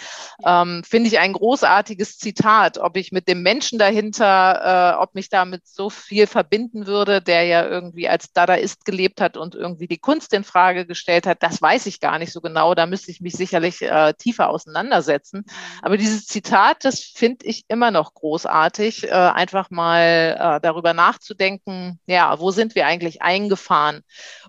Ähm, 0.43 0.83
Finde 0.83 1.09
ich 1.09 1.19
ein 1.19 1.33
großartiges 1.33 1.74
großartiges 1.75 2.17
Zitat. 2.17 2.77
Ob 2.77 2.97
ich 2.97 3.11
mit 3.11 3.27
dem 3.27 3.41
Menschen 3.41 3.79
dahinter, 3.79 4.95
äh, 4.95 5.01
ob 5.01 5.13
mich 5.13 5.29
damit 5.29 5.67
so 5.67 5.89
viel 5.89 6.27
verbinden 6.27 6.87
würde, 6.87 7.21
der 7.21 7.43
ja 7.43 7.67
irgendwie 7.67 8.07
als 8.07 8.31
Dadaist 8.31 8.85
gelebt 8.85 9.19
hat 9.19 9.35
und 9.37 9.55
irgendwie 9.55 9.87
die 9.87 9.97
Kunst 9.97 10.33
in 10.33 10.43
Frage 10.43 10.85
gestellt 10.85 11.27
hat, 11.27 11.43
das 11.43 11.61
weiß 11.61 11.85
ich 11.87 11.99
gar 11.99 12.17
nicht 12.17 12.31
so 12.31 12.41
genau. 12.41 12.75
Da 12.75 12.85
müsste 12.85 13.11
ich 13.11 13.21
mich 13.21 13.33
sicherlich 13.33 13.81
äh, 13.81 14.13
tiefer 14.13 14.49
auseinandersetzen. 14.49 15.45
Aber 15.81 15.97
dieses 15.97 16.25
Zitat, 16.25 16.85
das 16.85 17.01
finde 17.01 17.45
ich 17.45 17.65
immer 17.67 17.91
noch 17.91 18.13
großartig, 18.13 19.05
äh, 19.05 19.11
einfach 19.11 19.69
mal 19.69 20.37
äh, 20.39 20.61
darüber 20.61 20.93
nachzudenken, 20.93 21.99
ja, 22.07 22.39
wo 22.39 22.51
sind 22.51 22.75
wir 22.75 22.85
eigentlich 22.87 23.21
eingefahren? 23.21 24.01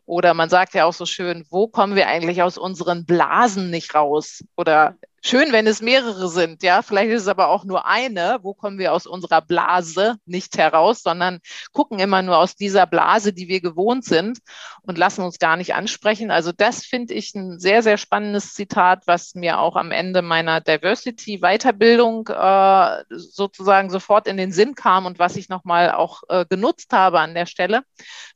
Oder 0.05 0.35
man 0.35 0.49
sagt 0.49 0.75
ja 0.75 0.85
auch 0.85 0.93
so 0.93 1.07
schön, 1.07 1.45
wo 1.51 1.67
kommen 1.67 1.97
wir 1.97 2.07
eigentlich 2.07 2.43
aus 2.43 2.59
unseren 2.59 3.05
Blasen 3.05 3.71
nicht 3.71 3.95
raus? 3.95 4.45
Oder 4.57 4.97
Schön, 5.23 5.51
wenn 5.51 5.67
es 5.67 5.83
mehrere 5.83 6.29
sind, 6.29 6.63
ja. 6.63 6.83
Vielleicht 6.83 7.11
ist 7.11 7.23
es 7.23 7.29
aber 7.29 7.49
auch 7.49 7.65
nur 7.65 7.87
eine. 7.87 8.39
Wo 8.43 8.55
kommen 8.55 8.79
wir 8.79 8.93
aus 8.93 9.07
unserer 9.07 9.41
Blase 9.43 10.17
nicht 10.25 10.57
heraus, 10.57 11.03
sondern 11.03 11.41
gucken 11.73 11.99
immer 11.99 12.23
nur 12.23 12.39
aus 12.39 12.55
dieser 12.55 12.87
Blase, 12.87 13.33
die 13.33 13.49
wir 13.49 13.61
gewohnt 13.61 14.05
sind 14.05 14.39
und 14.83 14.99
lassen 14.99 15.23
uns 15.23 15.39
gar 15.39 15.57
nicht 15.57 15.75
ansprechen. 15.75 16.31
Also 16.31 16.53
das 16.53 16.85
finde 16.85 17.15
ich 17.15 17.35
ein 17.35 17.59
sehr, 17.59 17.83
sehr 17.83 17.99
spannendes 17.99 18.55
Zitat, 18.55 19.07
was 19.07 19.35
mir 19.35 19.59
auch 19.59 19.75
am 19.75 19.91
Ende 19.91 20.23
meiner 20.23 20.61
Diversity-Weiterbildung 20.61 22.29
äh, 22.29 23.05
sozusagen 23.09 23.91
sofort 23.91 24.29
in 24.29 24.37
den 24.37 24.53
Sinn 24.53 24.77
kam 24.77 25.07
und 25.07 25.19
was 25.19 25.35
ich 25.37 25.49
nochmal 25.49 25.91
auch 25.91 26.23
äh, 26.29 26.47
genutzt 26.49 26.93
habe 26.93 27.19
an 27.19 27.35
der 27.35 27.47
Stelle, 27.47 27.83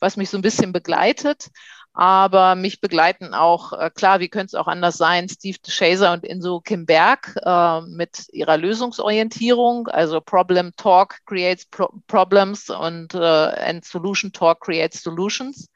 was 0.00 0.16
mich 0.16 0.28
so 0.30 0.38
ein 0.38 0.42
bisschen 0.42 0.72
begleitet. 0.72 1.50
Aber 1.92 2.54
mich 2.54 2.80
begleiten 2.80 3.34
auch, 3.34 3.72
äh, 3.72 3.90
klar, 3.90 4.20
wie 4.20 4.28
könnte 4.28 4.46
es 4.46 4.54
auch 4.54 4.68
anders 4.68 4.96
sein, 4.96 5.28
Steve 5.28 5.58
DeShazer 5.58 6.12
und 6.12 6.24
Inso 6.24 6.60
Kim 6.60 6.86
Berg 6.86 7.34
äh, 7.44 7.80
mit 7.82 8.28
ihrer 8.32 8.56
Lösungsorientierung, 8.56 9.88
also 9.88 10.20
Problem 10.20 10.72
Talk 10.76 11.18
creates 11.26 11.66
pro 11.66 11.88
Problems 12.06 12.70
und 12.70 13.14
äh, 13.14 13.18
and 13.18 13.84
Solution 13.84 14.32
Talk 14.32 14.60
creates 14.60 15.02
Solutions. 15.02 15.68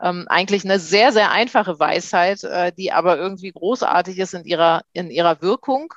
Ähm, 0.00 0.26
eigentlich 0.28 0.64
eine 0.64 0.78
sehr, 0.78 1.10
sehr 1.10 1.30
einfache 1.30 1.78
Weisheit, 1.78 2.44
äh, 2.44 2.72
die 2.72 2.92
aber 2.92 3.16
irgendwie 3.16 3.50
großartig 3.50 4.18
ist 4.18 4.34
in 4.34 4.44
ihrer, 4.44 4.82
in 4.92 5.10
ihrer 5.10 5.40
Wirkung. 5.40 5.94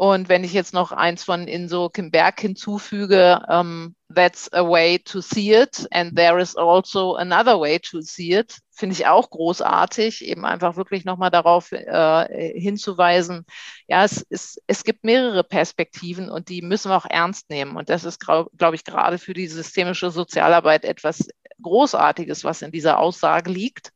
Und 0.00 0.30
wenn 0.30 0.44
ich 0.44 0.54
jetzt 0.54 0.72
noch 0.72 0.92
eins 0.92 1.24
von 1.24 1.46
Inso 1.46 1.90
Kimberg 1.90 2.40
hinzufüge, 2.40 3.42
um, 3.50 3.54
ähm, 3.54 3.96
that's 4.14 4.50
a 4.54 4.66
way 4.66 4.98
to 4.98 5.20
see 5.20 5.52
it 5.52 5.86
and 5.90 6.16
there 6.16 6.40
is 6.40 6.56
also 6.56 7.16
another 7.16 7.60
way 7.60 7.78
to 7.78 8.00
see 8.00 8.32
it, 8.32 8.56
finde 8.72 8.94
ich 8.94 9.06
auch 9.06 9.28
großartig, 9.28 10.24
eben 10.24 10.46
einfach 10.46 10.76
wirklich 10.76 11.04
nochmal 11.04 11.30
darauf 11.30 11.70
äh, 11.72 12.58
hinzuweisen, 12.58 13.44
ja, 13.88 14.02
es, 14.02 14.26
es, 14.30 14.58
es 14.66 14.84
gibt 14.84 15.04
mehrere 15.04 15.44
Perspektiven 15.44 16.30
und 16.30 16.48
die 16.48 16.62
müssen 16.62 16.90
wir 16.90 16.96
auch 16.96 17.04
ernst 17.04 17.50
nehmen. 17.50 17.76
Und 17.76 17.90
das 17.90 18.04
ist, 18.04 18.20
glaube 18.20 18.50
glaub 18.56 18.72
ich, 18.72 18.84
gerade 18.84 19.18
für 19.18 19.34
die 19.34 19.48
systemische 19.48 20.10
Sozialarbeit 20.10 20.86
etwas 20.86 21.28
Großartiges, 21.62 22.44
was 22.44 22.62
in 22.62 22.72
dieser 22.72 22.98
Aussage 22.98 23.50
liegt, 23.50 23.92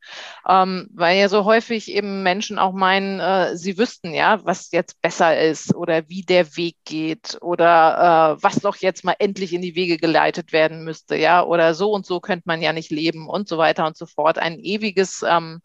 ähm, 0.49 0.89
weil 0.93 1.19
ja 1.19 1.29
so 1.29 1.45
häufig 1.45 1.91
eben 1.91 2.23
Menschen 2.23 2.59
auch 2.59 2.73
meinen, 2.73 3.21
äh, 3.21 3.57
sie 3.57 3.79
wüssten 3.79 4.15
ja, 4.15 4.45
was 4.45 4.71
jetzt 4.73 5.01
besser 5.03 5.39
ist 5.41 5.75
oder 5.75 6.09
wie 6.09 6.23
der 6.23 6.57
Weg 6.57 6.77
geht 6.85 7.39
oder 7.41 8.37
äh, 8.39 8.43
was 8.43 8.57
doch 8.57 8.77
jetzt 8.77 9.05
mal 9.05 9.17
endlich 9.19 9.53
in 9.53 9.63
die 9.63 9.75
Wege 9.75 9.97
geleitet 9.97 10.53
werden 10.53 10.85
müsste, 10.85 11.17
ja, 11.17 11.43
oder 11.45 11.75
so 11.75 11.93
und 11.93 12.07
so 12.07 12.21
könnte 12.21 12.45
man 12.47 12.63
ja 12.63 12.73
nicht 12.73 12.91
leben 12.91 13.29
und 13.29 13.49
so 13.49 13.59
weiter 13.59 13.87
und 13.87 13.97
so 13.97 14.07
fort. 14.07 14.39
Ein 14.39 14.59
ewiges 14.59 15.25
ähm, 15.27 15.61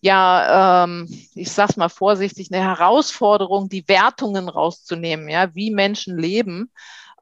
ja, 0.00 0.84
ähm, 0.84 1.08
ich 1.34 1.50
sag's 1.50 1.76
mal 1.76 1.88
vorsichtig, 1.88 2.48
eine 2.52 2.62
Herausforderung, 2.62 3.68
die 3.68 3.88
Wertungen 3.88 4.48
rauszunehmen, 4.48 5.28
ja, 5.28 5.54
wie 5.54 5.70
Menschen 5.70 6.16
leben 6.18 6.70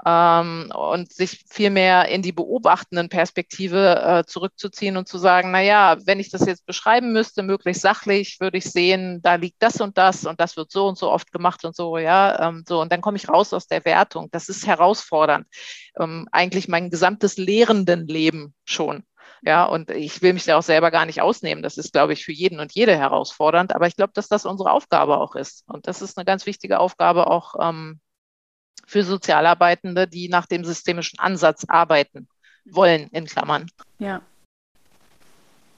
ähm, 0.04 0.72
und 0.74 1.12
sich 1.12 1.44
viel 1.48 1.70
mehr 1.70 2.08
in 2.08 2.22
die 2.22 2.32
beobachtenden 2.32 3.08
Perspektive 3.08 4.02
äh, 4.02 4.24
zurückzuziehen 4.26 4.96
und 4.96 5.08
zu 5.08 5.18
sagen, 5.18 5.50
na 5.50 5.62
ja, 5.62 5.96
wenn 6.04 6.20
ich 6.20 6.30
das 6.30 6.46
jetzt 6.46 6.66
beschreiben 6.66 7.12
müsste, 7.12 7.42
möglichst 7.42 7.82
sachlich, 7.82 8.38
würde 8.40 8.58
ich 8.58 8.64
sehen, 8.64 9.22
da 9.22 9.36
liegt 9.36 9.62
das 9.62 9.80
und 9.80 9.96
das 9.96 10.26
und 10.26 10.40
das 10.40 10.56
wird 10.56 10.70
so 10.70 10.86
und 10.86 10.98
so 10.98 11.10
oft 11.10 11.32
gemacht 11.32 11.64
und 11.64 11.74
so, 11.74 11.98
ja, 11.98 12.48
ähm, 12.48 12.64
so 12.68 12.80
und 12.80 12.92
dann 12.92 13.00
komme 13.00 13.16
ich 13.16 13.28
raus 13.28 13.52
aus 13.52 13.66
der 13.66 13.84
Wertung. 13.84 14.28
Das 14.32 14.48
ist 14.48 14.66
herausfordernd. 14.66 15.46
Ähm, 15.98 16.28
eigentlich 16.32 16.68
mein 16.68 16.90
gesamtes 16.90 17.36
Lehrendenleben 17.36 18.54
schon. 18.64 19.04
Ja, 19.42 19.64
und 19.64 19.90
ich 19.90 20.22
will 20.22 20.32
mich 20.32 20.44
da 20.44 20.56
auch 20.56 20.62
selber 20.62 20.90
gar 20.90 21.06
nicht 21.06 21.20
ausnehmen. 21.20 21.62
Das 21.62 21.78
ist, 21.78 21.92
glaube 21.92 22.12
ich, 22.14 22.24
für 22.24 22.32
jeden 22.32 22.58
und 22.58 22.72
jede 22.72 22.96
herausfordernd. 22.96 23.74
Aber 23.74 23.86
ich 23.86 23.96
glaube, 23.96 24.12
dass 24.14 24.28
das 24.28 24.46
unsere 24.46 24.72
Aufgabe 24.72 25.18
auch 25.18 25.36
ist. 25.36 25.64
Und 25.68 25.86
das 25.86 26.02
ist 26.02 26.16
eine 26.16 26.24
ganz 26.24 26.46
wichtige 26.46 26.80
Aufgabe 26.80 27.28
auch 27.28 27.54
ähm, 27.60 28.00
für 28.86 29.02
Sozialarbeitende, 29.02 30.06
die 30.06 30.28
nach 30.28 30.46
dem 30.46 30.64
systemischen 30.64 31.18
Ansatz 31.18 31.64
arbeiten 31.68 32.28
wollen, 32.64 33.08
in 33.12 33.26
Klammern. 33.26 33.66
Ja. 33.98 34.22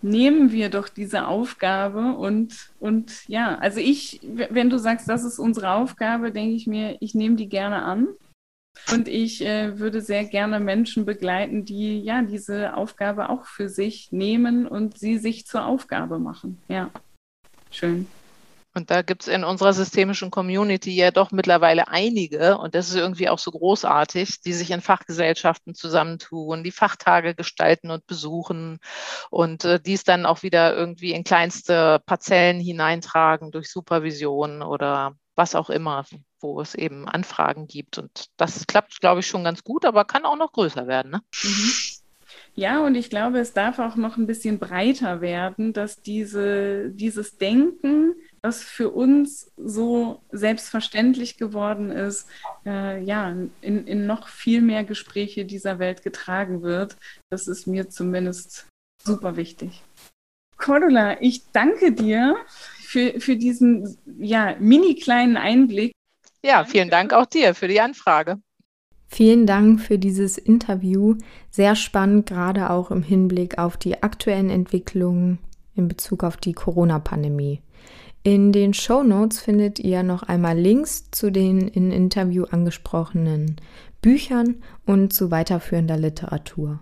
Nehmen 0.00 0.52
wir 0.52 0.70
doch 0.70 0.88
diese 0.88 1.26
Aufgabe 1.26 2.14
und, 2.14 2.70
und 2.78 3.28
ja, 3.28 3.56
also 3.56 3.80
ich, 3.80 4.20
wenn 4.22 4.70
du 4.70 4.78
sagst, 4.78 5.08
das 5.08 5.24
ist 5.24 5.40
unsere 5.40 5.72
Aufgabe, 5.72 6.30
denke 6.30 6.54
ich 6.54 6.68
mir, 6.68 6.96
ich 7.00 7.14
nehme 7.14 7.34
die 7.34 7.48
gerne 7.48 7.82
an. 7.82 8.08
Und 8.92 9.08
ich 9.08 9.44
äh, 9.44 9.80
würde 9.80 10.00
sehr 10.00 10.24
gerne 10.24 10.60
Menschen 10.60 11.04
begleiten, 11.04 11.64
die 11.64 12.00
ja 12.00 12.22
diese 12.22 12.76
Aufgabe 12.76 13.28
auch 13.28 13.44
für 13.44 13.68
sich 13.68 14.12
nehmen 14.12 14.68
und 14.68 14.96
sie 14.96 15.18
sich 15.18 15.46
zur 15.46 15.66
Aufgabe 15.66 16.20
machen. 16.20 16.58
Ja, 16.68 16.90
schön. 17.72 18.06
Und 18.74 18.90
da 18.90 19.02
gibt 19.02 19.22
es 19.22 19.28
in 19.28 19.44
unserer 19.44 19.72
systemischen 19.72 20.30
Community 20.30 20.94
ja 20.94 21.10
doch 21.10 21.30
mittlerweile 21.30 21.88
einige, 21.88 22.58
und 22.58 22.74
das 22.74 22.88
ist 22.88 22.96
irgendwie 22.96 23.28
auch 23.28 23.38
so 23.38 23.50
großartig, 23.50 24.40
die 24.42 24.52
sich 24.52 24.70
in 24.70 24.80
Fachgesellschaften 24.80 25.74
zusammentun, 25.74 26.62
die 26.62 26.70
Fachtage 26.70 27.34
gestalten 27.34 27.90
und 27.90 28.06
besuchen 28.06 28.78
und 29.30 29.64
äh, 29.64 29.80
dies 29.80 30.04
dann 30.04 30.26
auch 30.26 30.42
wieder 30.42 30.76
irgendwie 30.76 31.12
in 31.12 31.24
kleinste 31.24 32.00
Parzellen 32.06 32.60
hineintragen 32.60 33.50
durch 33.50 33.70
Supervision 33.70 34.62
oder 34.62 35.14
was 35.34 35.54
auch 35.54 35.70
immer, 35.70 36.04
wo 36.40 36.60
es 36.60 36.74
eben 36.74 37.08
Anfragen 37.08 37.66
gibt. 37.68 37.96
Und 37.98 38.26
das 38.36 38.66
klappt, 38.66 39.00
glaube 39.00 39.20
ich, 39.20 39.26
schon 39.26 39.44
ganz 39.44 39.64
gut, 39.64 39.84
aber 39.84 40.04
kann 40.04 40.24
auch 40.24 40.36
noch 40.36 40.52
größer 40.52 40.86
werden. 40.86 41.12
Ne? 41.12 41.22
Mhm. 41.42 41.72
Ja, 42.54 42.84
und 42.84 42.96
ich 42.96 43.08
glaube, 43.08 43.38
es 43.38 43.52
darf 43.52 43.78
auch 43.78 43.94
noch 43.94 44.16
ein 44.16 44.26
bisschen 44.26 44.58
breiter 44.58 45.20
werden, 45.20 45.72
dass 45.72 46.02
diese, 46.02 46.90
dieses 46.90 47.38
Denken, 47.38 48.14
was 48.42 48.62
für 48.62 48.90
uns 48.90 49.50
so 49.56 50.22
selbstverständlich 50.30 51.36
geworden 51.36 51.90
ist, 51.90 52.28
äh, 52.64 53.02
ja, 53.02 53.30
in, 53.60 53.86
in 53.86 54.06
noch 54.06 54.28
viel 54.28 54.62
mehr 54.62 54.84
Gespräche 54.84 55.44
dieser 55.44 55.78
Welt 55.78 56.02
getragen 56.02 56.62
wird. 56.62 56.96
Das 57.30 57.48
ist 57.48 57.66
mir 57.66 57.88
zumindest 57.88 58.66
super 59.02 59.36
wichtig. 59.36 59.82
Cordula, 60.56 61.20
ich 61.20 61.50
danke 61.52 61.92
dir 61.92 62.36
für, 62.80 63.20
für 63.20 63.36
diesen 63.36 63.98
ja, 64.18 64.56
mini 64.58 64.96
kleinen 64.96 65.36
Einblick. 65.36 65.92
Ja, 66.42 66.64
vielen 66.64 66.90
Dank 66.90 67.12
auch 67.12 67.26
dir 67.26 67.54
für 67.54 67.68
die 67.68 67.80
Anfrage. 67.80 68.40
Vielen 69.06 69.46
Dank 69.46 69.80
für 69.80 69.98
dieses 69.98 70.36
Interview. 70.36 71.16
Sehr 71.50 71.76
spannend, 71.76 72.26
gerade 72.26 72.70
auch 72.70 72.90
im 72.90 73.02
Hinblick 73.02 73.58
auf 73.58 73.76
die 73.76 74.02
aktuellen 74.02 74.50
Entwicklungen 74.50 75.38
in 75.74 75.88
Bezug 75.88 76.24
auf 76.24 76.36
die 76.36 76.52
Corona-Pandemie. 76.52 77.62
In 78.22 78.52
den 78.52 78.74
Show 78.74 79.02
Notes 79.02 79.40
findet 79.40 79.78
ihr 79.78 80.02
noch 80.02 80.22
einmal 80.22 80.58
Links 80.58 81.10
zu 81.10 81.30
den 81.30 81.68
im 81.68 81.90
Interview 81.90 82.44
angesprochenen 82.50 83.56
Büchern 84.02 84.56
und 84.86 85.12
zu 85.12 85.30
weiterführender 85.30 85.96
Literatur. 85.96 86.80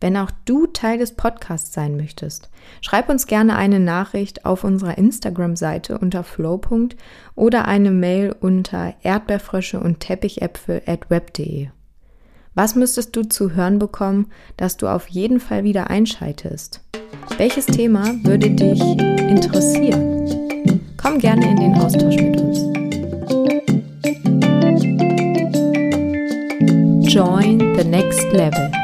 Wenn 0.00 0.16
auch 0.16 0.30
du 0.44 0.66
Teil 0.66 0.98
des 0.98 1.12
Podcasts 1.12 1.72
sein 1.72 1.96
möchtest, 1.96 2.50
schreib 2.82 3.08
uns 3.08 3.26
gerne 3.26 3.56
eine 3.56 3.80
Nachricht 3.80 4.44
auf 4.44 4.62
unserer 4.62 4.98
Instagram-Seite 4.98 5.98
unter 5.98 6.22
flow. 6.22 6.60
oder 7.34 7.66
eine 7.66 7.90
Mail 7.90 8.34
unter 8.38 8.94
erdbeerfrösche 9.02 9.80
und 9.80 10.00
teppichäpfel 10.00 10.82
at 10.86 11.08
web.de. 11.08 11.68
Was 12.54 12.74
müsstest 12.74 13.16
du 13.16 13.22
zu 13.22 13.54
hören 13.54 13.78
bekommen, 13.78 14.26
dass 14.56 14.76
du 14.76 14.86
auf 14.86 15.08
jeden 15.08 15.40
Fall 15.40 15.64
wieder 15.64 15.88
einschaltest? 15.88 16.82
Welches 17.38 17.66
Thema 17.66 18.14
würde 18.22 18.50
dich 18.50 18.80
interessieren? 18.80 20.45
Komm 20.96 21.18
gerne 21.18 21.50
in 21.50 21.56
den 21.56 21.74
Austausch 21.74 22.16
mit 22.16 22.40
uns. 22.40 22.58
Join 27.12 27.74
the 27.76 27.84
next 27.84 28.32
level. 28.32 28.75